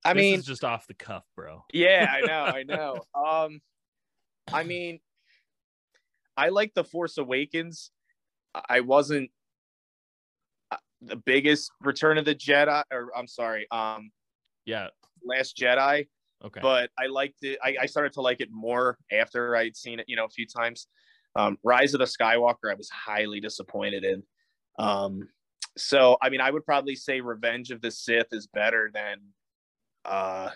[0.05, 1.65] I This mean, is just off the cuff, bro.
[1.73, 3.05] Yeah, I know, I know.
[3.15, 3.61] Um,
[4.53, 5.01] I mean,
[6.37, 7.91] I like the Force Awakens.
[8.69, 9.31] I wasn't
[11.03, 14.11] the biggest Return of the Jedi, or I'm sorry, um,
[14.67, 14.89] Yeah.
[15.25, 16.09] Last Jedi,
[16.45, 16.61] Okay.
[16.61, 17.59] but I liked it.
[17.63, 20.47] I, I started to like it more after I'd seen it, you know, a few
[20.47, 20.87] times.
[21.37, 24.23] Um, Rise of the Skywalker, I was highly disappointed in.
[24.79, 25.29] Um,
[25.77, 29.19] so I mean, I would probably say Revenge of the Sith is better than
[30.05, 30.51] uh,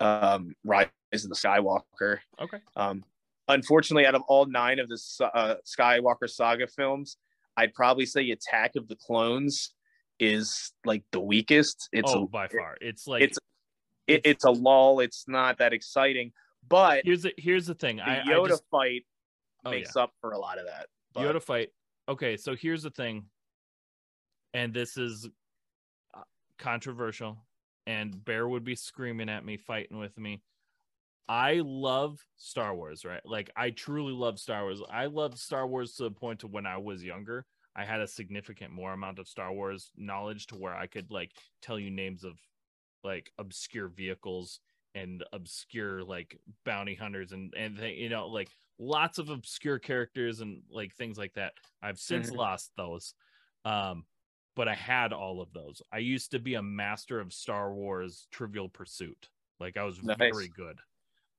[0.00, 2.18] um, Rise of the Skywalker.
[2.40, 2.58] okay.
[2.76, 3.04] Um,
[3.48, 5.00] unfortunately, out of all nine of the
[5.34, 7.16] uh, Skywalker saga films,
[7.56, 9.72] I'd probably say Attack of the Clones
[10.18, 11.88] is like the weakest.
[11.92, 13.38] It's oh, a, by far, it's like it's
[14.06, 15.00] it, it's a lull.
[15.00, 16.32] It's not that exciting,
[16.68, 17.96] but here's the here's the thing.
[17.96, 19.04] the I, I Yoda just, fight
[19.64, 20.02] oh, makes yeah.
[20.02, 20.86] up for a lot of that.
[21.14, 21.70] But, Yoda fight.
[22.08, 23.24] Okay, so here's the thing,
[24.54, 25.28] and this is
[26.14, 26.22] uh,
[26.58, 27.38] controversial,
[27.86, 30.42] and Bear would be screaming at me, fighting with me.
[31.28, 33.24] I love Star Wars, right?
[33.24, 34.80] Like I truly love Star Wars.
[34.88, 38.06] I love Star Wars to the point to when I was younger, I had a
[38.06, 42.24] significant more amount of Star Wars knowledge to where I could like tell you names
[42.24, 42.38] of
[43.04, 44.60] like obscure vehicles
[44.94, 50.40] and obscure like bounty hunters and and they, you know like lots of obscure characters
[50.40, 51.54] and like things like that.
[51.82, 52.34] I've since Mhm.
[52.34, 53.14] lost those.
[53.64, 54.06] Um
[54.56, 55.82] but I had all of those.
[55.92, 59.28] I used to be a master of Star Wars Trivial Pursuit.
[59.60, 60.18] Like I was Nice.
[60.18, 60.80] very good.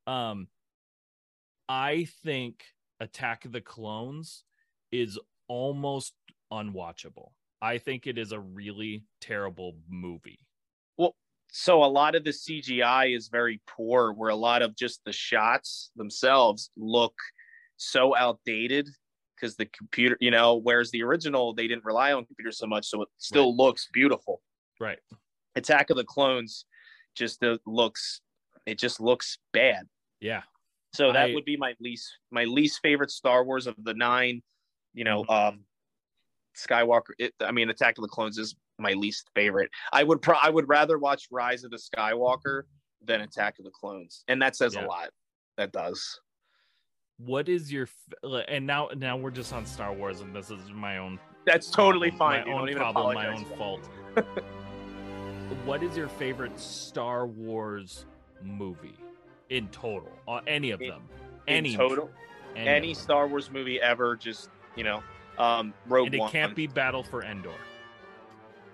[0.08, 0.48] Um
[1.70, 2.64] I think
[3.00, 4.44] Attack of the Clones
[4.92, 6.14] is almost
[6.52, 7.32] unwatchable.
[7.62, 10.40] I think it is a really terrible movie.
[10.98, 11.16] Well,
[11.52, 15.12] so a lot of the CGI is very poor, where a lot of just the
[15.12, 17.16] shots themselves look
[17.78, 18.88] so outdated
[19.36, 22.86] because the computer, you know, whereas the original they didn't rely on computers so much,
[22.88, 24.42] so it still looks beautiful.
[24.80, 25.00] Right.
[25.56, 26.66] Attack of the Clones
[27.16, 28.22] just uh, looks,
[28.66, 29.88] it just looks bad.
[30.20, 30.42] Yeah.
[30.94, 34.42] So that I- would be my least my least favorite Star Wars of the nine.
[34.94, 35.64] You know, um
[36.56, 37.12] Skywalker.
[37.20, 39.70] It, I mean, Attack of the Clones is my least favorite.
[39.94, 42.64] I would pro- I would rather watch Rise of the Skywalker
[43.04, 44.86] than Attack of the Clones, and that says Yeah.
[44.86, 45.10] a lot.
[45.58, 46.20] That does.
[47.20, 47.88] What is your
[48.24, 51.70] f- and now now we're just on Star Wars and this is my own That's
[51.72, 52.48] totally problem, fine.
[52.48, 53.90] My own don't even problem, my own fault.
[55.66, 58.06] what is your favorite Star Wars
[58.42, 58.98] movie
[59.50, 60.12] in total?
[60.28, 61.02] Uh, any of In- them?
[61.48, 62.10] In any total,
[62.56, 62.94] any, any.
[62.94, 65.02] Star Wars movie ever, just you know,
[65.38, 66.32] um, Rogue and it One.
[66.32, 67.52] can't be Battle for Endor.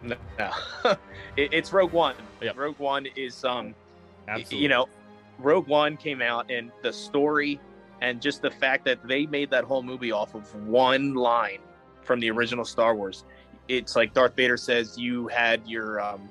[0.01, 0.51] No, no.
[1.37, 2.15] it, it's Rogue One.
[2.41, 2.57] Yep.
[2.57, 3.75] Rogue One is um,
[4.27, 4.57] Absolutely.
[4.57, 4.87] you know,
[5.39, 7.59] Rogue One came out and the story
[8.01, 11.59] and just the fact that they made that whole movie off of one line
[12.01, 13.23] from the original Star Wars.
[13.69, 16.27] It's like Darth Vader says, "You had your, um,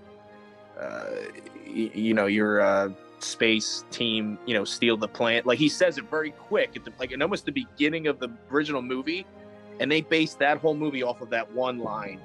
[0.79, 1.05] uh,
[1.67, 2.91] y- you know, your uh,
[3.23, 6.93] space team, you know, steal the plant." Like he says it very quick, at the,
[6.99, 9.27] like in almost the beginning of the original movie,
[9.81, 12.21] and they based that whole movie off of that one line.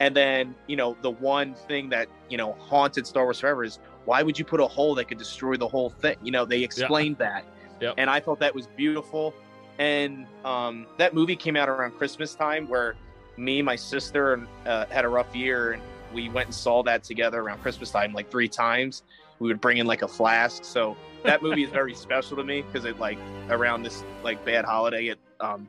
[0.00, 3.78] And then, you know, the one thing that, you know, haunted Star Wars forever is
[4.06, 6.16] why would you put a hole that could destroy the whole thing?
[6.22, 7.44] You know, they explained that.
[7.82, 7.94] Yep.
[7.98, 9.34] And I thought that was beautiful.
[9.78, 12.96] And um, that movie came out around Christmas time where
[13.36, 15.82] me, my sister, uh, had a rough year and
[16.14, 19.02] we went and saw that together around Christmas time like three times.
[19.40, 20.64] We would bring in like a flask.
[20.64, 23.18] So that movie is very special to me because it like
[23.48, 25.68] around this like bad holiday, it um,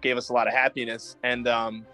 [0.00, 1.16] gave us a lot of happiness.
[1.22, 1.86] And um,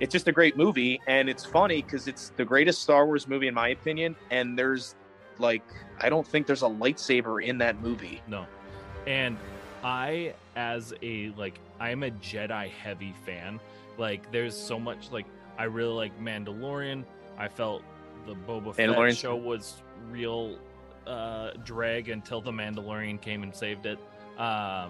[0.00, 3.46] it's just a great movie and it's funny because it's the greatest star wars movie
[3.46, 4.96] in my opinion and there's
[5.38, 5.62] like
[6.00, 8.44] i don't think there's a lightsaber in that movie No.
[9.06, 9.36] And
[9.84, 13.60] I as a like I'm a Jedi heavy fan.
[13.98, 15.26] Like there's so much like
[15.58, 17.04] I really like Mandalorian.
[17.38, 17.82] I felt
[18.26, 20.58] the Boba Fett show was real
[21.06, 23.98] uh drag until the Mandalorian came and saved it.
[24.38, 24.88] Uh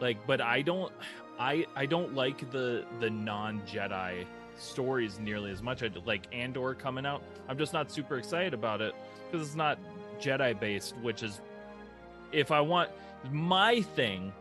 [0.00, 0.92] like but I don't
[1.38, 4.24] I I don't like the the non-Jedi
[4.58, 5.82] stories nearly as much.
[5.82, 7.22] I like Andor coming out.
[7.48, 8.94] I'm just not super excited about it
[9.30, 9.78] because it's not
[10.20, 11.40] Jedi based, which is
[12.32, 12.90] if I want
[13.30, 14.32] my thing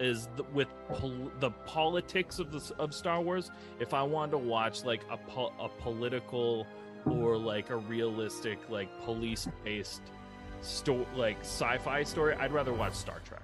[0.00, 3.50] is the, with pol- the politics of the of Star Wars.
[3.80, 6.66] If I wanted to watch like a po- a political
[7.10, 10.02] or like a realistic like police based
[10.60, 13.42] sto- like sci-fi story, I'd rather watch Star Trek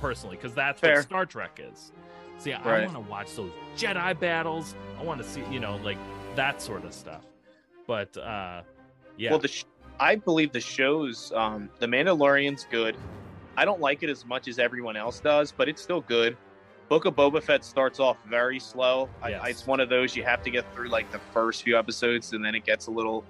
[0.00, 0.96] personally because that's Fair.
[0.96, 1.92] what Star Trek is.
[2.38, 2.84] See, I Right.
[2.92, 4.74] want to watch those Jedi battles.
[4.98, 5.98] I want to see you know like
[6.36, 7.22] that sort of stuff.
[7.86, 8.62] But uh
[9.16, 9.64] yeah, well the sh-
[10.00, 12.96] i believe the show's um the mandalorian's good
[13.56, 16.36] i don't like it as much as everyone else does but it's still good
[16.88, 19.40] book of boba fett starts off very slow Yes.
[19.42, 22.32] I, it's one of those you have to get through like the first few episodes
[22.32, 23.24] and then it gets a little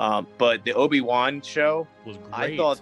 [0.00, 2.32] um but the obi-wan show was great.
[2.34, 2.80] i thought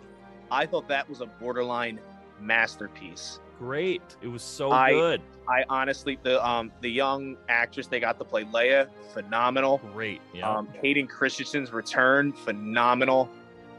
[0.51, 1.99] i thought that was a borderline
[2.41, 4.03] masterpiece great.
[4.21, 5.23] It was so I- good.
[5.49, 9.79] I honestly the um the young actress they got to play Leia, phenomenal.
[9.93, 10.21] Great.
[10.33, 10.51] Yeah.
[10.51, 13.29] Um Hayden Christensen's return, phenomenal.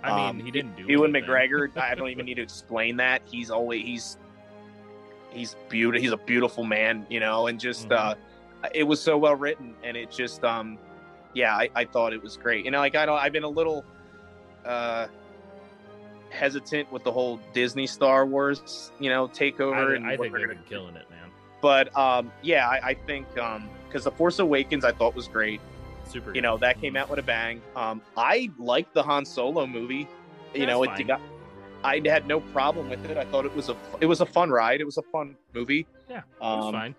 [0.04, 1.30] I mean, um, he didn't do Ewan anything.
[1.30, 3.22] McGregor, I don't even need to explain that.
[3.26, 4.18] He's always he's
[5.36, 6.02] he's beautiful.
[6.02, 7.98] He's a beautiful man, you know, and just Mhm.
[7.98, 8.16] uh
[8.74, 10.80] it was so well written and it just um
[11.34, 12.64] yeah, I, I thought it was great.
[12.66, 13.86] You know, like I don't I've been a little
[14.66, 15.08] uh
[16.32, 20.64] hesitant with the whole Disney Star Wars, you know, takeover I, I think they've been
[20.68, 21.30] killing it, man.
[21.62, 25.62] but um yeah i, I think um because the force awakens i thought was great
[26.06, 26.34] Super.
[26.34, 30.08] you know that came out with a bang um i liked the han solo movie
[30.54, 31.08] you Yeah, know it fine.
[31.08, 31.22] got
[31.84, 33.18] i had no problem with it.
[33.18, 34.82] I thought it was a it was a fun ride.
[34.82, 35.86] It was a fun movie.
[36.10, 36.96] Yeah, It was um fine.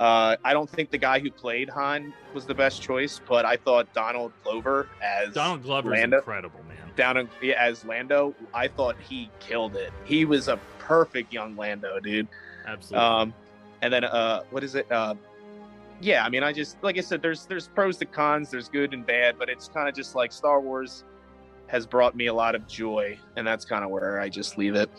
[0.00, 3.56] uh i don't think the guy who played han was the best choice but i
[3.56, 6.90] thought donald glover as Donald Glover is incredible, man.
[6.96, 9.92] down in, yeah, as lando i thought he killed it.
[10.04, 12.28] He was a perfect young lando dude.
[12.66, 13.04] Absolutely.
[13.06, 13.34] um
[13.82, 14.90] and then uh what is it?
[14.92, 15.14] Uh
[16.00, 18.50] yeah i mean i just like i said there's there's pros to cons.
[18.50, 21.02] There's good and bad but it's kind of just like star wars
[21.68, 24.74] has brought me a lot of joy and that's kind of where i just leave
[24.74, 24.90] it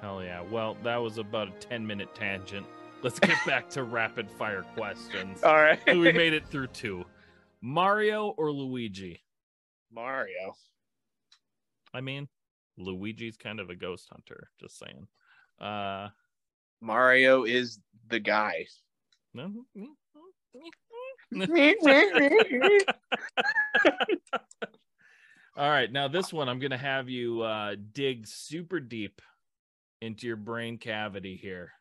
[0.00, 0.42] Hell yeah.
[0.42, 2.66] Well, that was about a 10 minute tangent.
[3.02, 5.42] Let's get back to rapid fire questions.
[5.42, 7.04] all right we made it through two.
[7.60, 9.20] Mario or Luigi?
[9.90, 10.54] mario
[11.94, 12.28] I mean,
[12.76, 15.06] Luigi's kind of a ghost hunter, just saying.
[15.60, 16.08] Uh
[16.80, 18.66] mario is the guy
[25.58, 29.20] All right, now this one I'm going to have you uh dig super deep
[30.00, 31.72] into your brain cavity here.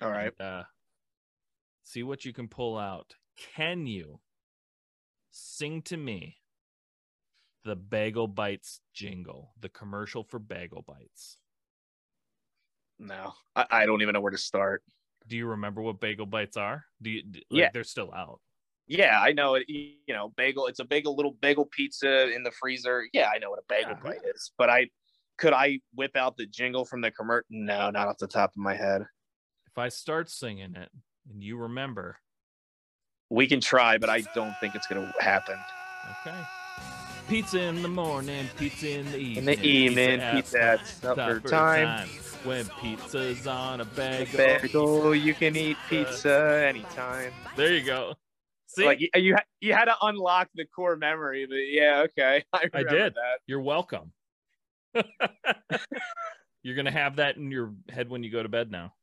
[0.00, 0.64] all right and, uh,
[1.84, 3.14] see what you can pull out.
[3.54, 4.20] Can you
[5.30, 6.38] sing to me
[7.64, 11.38] the Bagel Bites jingle, the commercial for Bagel Bites?
[12.98, 14.82] no I, I don't even know where to start
[15.28, 16.84] Do you remember what Bagel Bites are?
[17.00, 17.22] Do you?
[17.22, 17.70] d- Like, Yeah.
[17.72, 18.40] they're still out.
[18.88, 22.50] Yeah i know it you know bagel it's a bagel little bagel pizza in the
[22.50, 24.10] freezer yeah i know what a bagel Yeah.
[24.10, 24.88] bite is but i
[25.38, 27.46] could I whip out the jingle from the commercial?
[27.50, 29.02] No, not off the top of my head.
[29.66, 30.90] If I start singing it
[31.28, 32.18] and you remember,
[33.30, 35.58] We can try, but I don't think it's gonna happen.
[36.26, 36.38] okay.
[37.28, 39.38] Pizza in the morning, pizza in the evening.
[39.38, 42.06] In the evening, pizza at supper time.
[42.44, 44.36] When pizza's on a bagel.
[44.36, 47.32] Bagel, you can eat pizza anytime.
[47.56, 48.14] There you go.
[48.74, 52.98] See, Like you, you, had to unlock the core memory, but yeah, okay, I, remember
[52.98, 53.14] did.
[53.14, 53.40] that.
[53.46, 54.12] you're welcome.
[56.62, 58.94] You're gonna have that in your head when you go to bed now.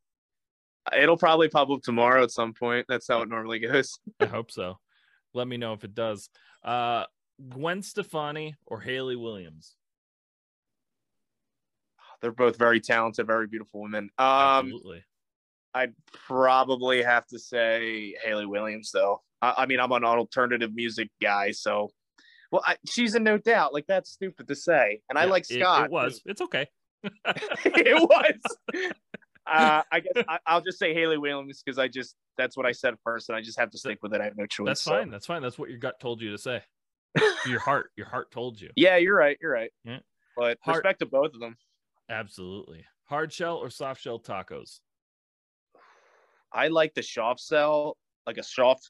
[0.98, 2.86] It'll probably pop up tomorrow at some point.
[2.88, 4.00] That's how it normally goes.
[4.20, 4.80] I hope so.
[5.34, 6.30] Let me know if it does.
[6.64, 7.04] Uh,
[7.50, 9.76] Gwen Stefani or Hayley Williams?
[12.22, 14.10] They're both very talented, very beautiful women.
[14.18, 15.04] Um, Absolutely.
[15.74, 15.94] I'd
[16.28, 19.22] probably have to say Hayley Williams, though.
[19.42, 21.92] I, I mean, I'm an alternative music guy, so
[22.52, 23.74] well, I, she's a no doubt.
[23.74, 25.86] Like that's stupid to say, and I like Scott.
[25.86, 26.22] It, was.
[26.26, 26.68] It's okay.
[27.04, 28.92] it was.
[29.48, 32.72] Uh, I guess I, I'll just say Hayley Williams because I just that's what I
[32.72, 34.22] said first, and I just have to stick with it.
[34.22, 34.68] I have no choice.
[34.68, 34.92] That's so.
[34.92, 35.10] fine.
[35.10, 35.42] That's fine.
[35.42, 36.62] That's what your gut told you to say.
[37.46, 37.92] your heart.
[37.96, 38.70] Your heart told you.
[38.76, 39.38] Yeah, you're right.
[39.42, 39.72] You're right.
[39.84, 40.00] Yeah.
[40.36, 41.58] But Heart- respect to both of them.
[42.10, 42.86] Absolutely.
[43.06, 44.80] Hard shell or soft shell tacos?
[46.54, 48.90] I like the soft shell, like a soft,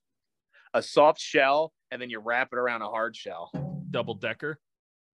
[0.73, 3.51] a soft shell, and then you wrap it around a hard shell.
[3.91, 4.59] Double decker?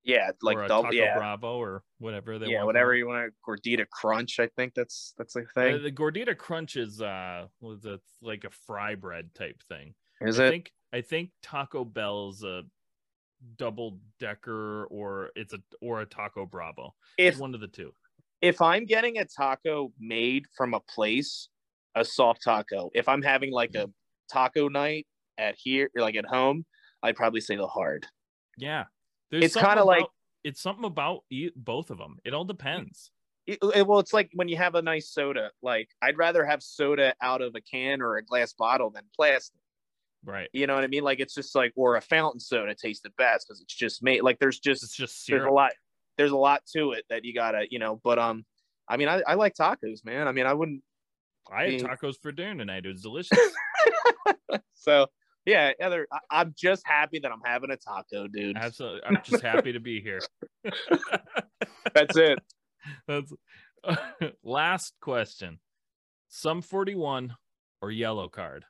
[0.03, 0.83] Yeah, like or a double.
[0.83, 2.67] taco Yeah, bravo or whatever they yeah, want.
[2.67, 3.33] whatever you want.
[3.47, 4.39] Gordita crunch.
[4.39, 5.81] I think that's that's the Uh, thing.
[5.83, 9.95] the gordita crunch is uh it like a fry bread type thing.
[10.21, 10.49] Is I it?
[10.51, 12.63] think I think Taco Bell's a
[13.57, 16.93] double decker or it's a or a taco bravo.
[17.17, 17.91] If One of the two.
[18.41, 21.49] if I'm getting a taco made from a place,
[21.95, 22.89] a soft taco.
[22.93, 23.89] If I'm having like a
[24.31, 26.65] taco night at here, or like at home,
[27.03, 28.05] I'd probably say the hard.
[28.57, 28.85] Yeah.
[29.31, 30.05] There's It's kinda like-
[30.43, 31.23] it's something about
[31.55, 32.17] both of them.
[32.23, 33.11] It all depends.
[33.47, 35.51] It- it- well, it's like when you have a nice soda.
[35.61, 39.59] Like I'd rather have soda out of a can or a glass bottle than plastic.
[40.23, 40.49] Right.
[40.53, 41.03] You know what I mean?
[41.03, 44.21] Like it's just like or a fountain soda tastes the best because it's just made.
[44.23, 45.71] Like there's just It's just there's a lot
[46.17, 47.99] there's a lot to it that you gotta you know.
[48.03, 48.45] But um,
[48.87, 50.27] I mean I, I like tacos, man.
[50.27, 50.81] I mean I wouldn't.
[51.51, 52.85] I had tacos for dinner tonight.
[52.85, 53.37] It was delicious.
[54.85, 55.07] So
[55.45, 56.07] yeah, other.
[56.11, 58.55] I, I'm just happy that I'm having a taco, dude.
[58.55, 59.01] Absolutely.
[59.03, 60.21] I'm just happy to be here.
[61.93, 62.39] That's it.
[63.07, 63.33] That's
[64.43, 65.59] last question.
[66.29, 67.35] Sum 41
[67.81, 68.61] or Yellowcard?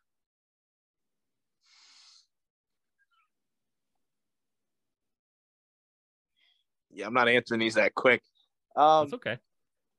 [6.91, 8.21] Yeah, I'm not answering these that quick.
[8.75, 9.37] Um, That's okay.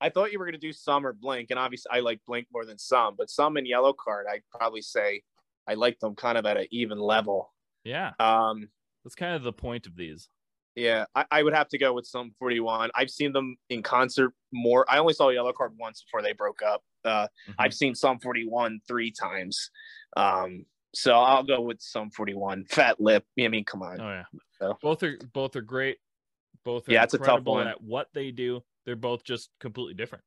[0.00, 2.64] I thought you were gonna do Sum or blink, and obviously I like blink more
[2.64, 5.22] than Sum, but Sum and Yellowcard, I'd probably say
[5.66, 7.52] I like them kind of at an even level.
[7.84, 8.12] Yeah.
[8.18, 8.68] Um,
[9.04, 10.28] That's kind of the point of these.
[10.74, 12.90] yeah, I, I would have to go with Sum 41.
[12.94, 14.84] I've seen them in concert more.
[14.88, 16.82] I only saw Yellowcard once before they broke up.
[17.04, 17.54] Uh, Mhm.
[17.58, 19.70] I've seen Sum 41 three times.
[20.16, 22.64] Um, so I'll go with Sum 41.
[22.66, 23.24] Fat lip.
[23.40, 24.00] I mean, come on.
[24.00, 24.24] Oh yeah.
[24.60, 25.98] So- Both are both are great.
[26.64, 27.66] Both are Yeah, it's a tough one.
[27.68, 28.62] at what they do.
[28.86, 30.24] They're both just completely different.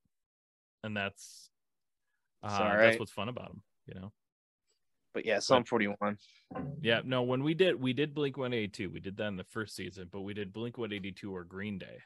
[0.83, 1.49] And that's
[2.43, 4.11] uh, all that's what's fun about them, you know.
[5.13, 6.17] But yeah, Sum 41.
[6.81, 8.89] Yeah, no, when we did we did Blink 182.
[8.89, 11.97] We did that in the first season, but we did Blink 182 or Green Day.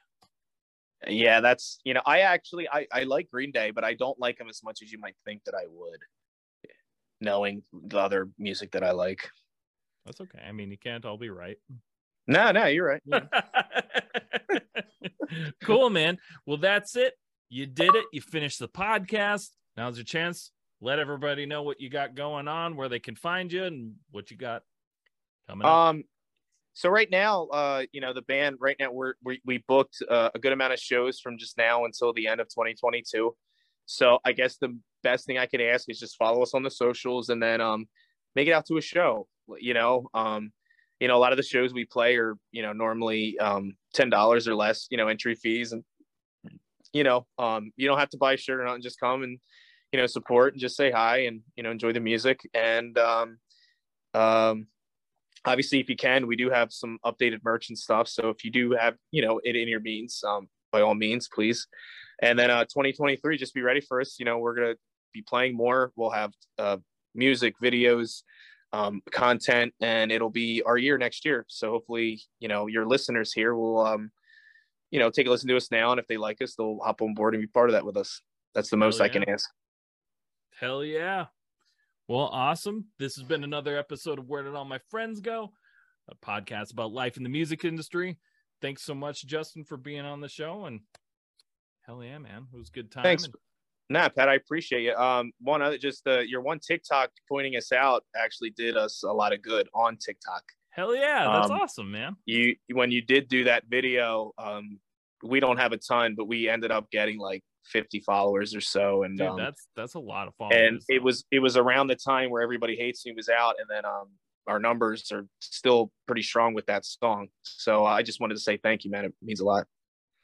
[1.07, 4.37] Yeah, that's you know, I actually I, I like Green Day, but I don't like
[4.37, 5.99] them as much as you might think that I would,
[7.19, 9.29] knowing the other music that I like.
[10.05, 10.39] That's okay.
[10.47, 11.57] I mean, you can't all be right.
[12.25, 13.01] No, no, you're right.
[13.05, 13.21] Yeah.
[15.63, 16.17] cool, man.
[16.45, 17.13] Well, that's it.
[17.49, 18.05] You did it.
[18.11, 19.49] You finished the podcast.
[19.77, 20.51] Now's your chance.
[20.81, 24.31] Let everybody know what you got going on, where they can find you, and what
[24.31, 24.63] you got
[25.47, 25.71] coming up.
[25.71, 26.03] Um,
[26.73, 30.31] so right now, uh, you know, the band right now we're we we booked uh,
[30.33, 33.35] a good amount of shows from just now until the end of 2022.
[33.85, 36.71] So I guess the best thing I could ask is just follow us on the
[36.71, 37.87] socials and then um
[38.35, 39.27] make it out to a show.
[39.59, 40.51] You know, um,
[41.03, 44.09] you know, a lot of the shows we play are you know normally um ten
[44.09, 44.87] dollars or less.
[44.89, 45.83] You know, entry fees and
[46.93, 48.75] you know um you don't have to buy a shirt or not.
[48.75, 49.37] and Just come and
[49.91, 53.37] you know support and just say hi and you know enjoy the music and um
[54.13, 54.67] um
[55.43, 58.49] obviously if you can we do have some updated merch and stuff so if you
[58.49, 61.67] do have you know it in your means um by all means please
[62.21, 64.75] and then uh 2023 just be ready for us you know we're gonna
[65.13, 66.77] be playing more we'll have uh
[67.13, 68.23] music videos
[68.73, 73.31] um content and it'll be our year next year so hopefully you know your listeners
[73.31, 74.11] here will um
[74.91, 77.01] you know take a listen to us now and if they like us they'll hop
[77.01, 78.21] on board and be part of that with us
[78.55, 79.49] that's the most Hell i can ask
[80.59, 81.25] Hell yeah.
[82.07, 82.85] Well, awesome.
[82.99, 85.51] This has been another episode of Where Did All My Friends Go?
[86.09, 88.19] A podcast about life in the music industry.
[88.61, 90.65] Thanks so much, Justin, for being on the show.
[90.65, 90.81] And
[91.87, 92.47] Hell yeah, man.
[92.53, 93.03] It was a good time.
[93.03, 93.25] Thanks.
[93.25, 93.33] and-
[93.93, 94.95] Nah, Pat, I appreciate you.
[94.95, 99.13] Um, one other, just uh, your one TikTok pointing us out actually did us a
[99.13, 100.41] lot of good on TikTok.
[100.71, 102.15] Hell yeah, that's Um, awesome, man.
[102.25, 104.79] You when you did do that video, um,
[105.21, 109.03] we don't have a ton, but we ended up getting like 50 followers or so,
[109.03, 110.57] and Dude, um, that's that's a lot of followers.
[110.59, 113.67] and it was it was around the time where everybody hates me was out, and
[113.69, 114.07] then um,
[114.47, 117.27] our numbers are still pretty strong with that song.
[117.43, 119.05] So I just wanted to say thank you, man.
[119.05, 119.67] It means a lot.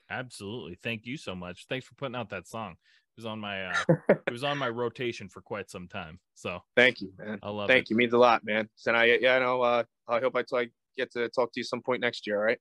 [0.10, 0.76] absolutely.
[0.82, 1.68] Thank you so much.
[1.70, 2.78] Thanks for putting out that song.
[3.20, 3.74] It was on my uh
[4.28, 6.20] it was on my rotation for quite some time.
[6.36, 7.38] So Thank you, man.
[7.44, 7.90] I love Thank it.
[7.90, 8.70] you, means a lot, man.
[8.78, 9.62] So I yeah, I know.
[9.62, 12.38] Uh, I hope I t- I get to talk to you some point next year.
[12.38, 12.60] All right.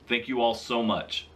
[0.09, 1.28] Thank you all so much.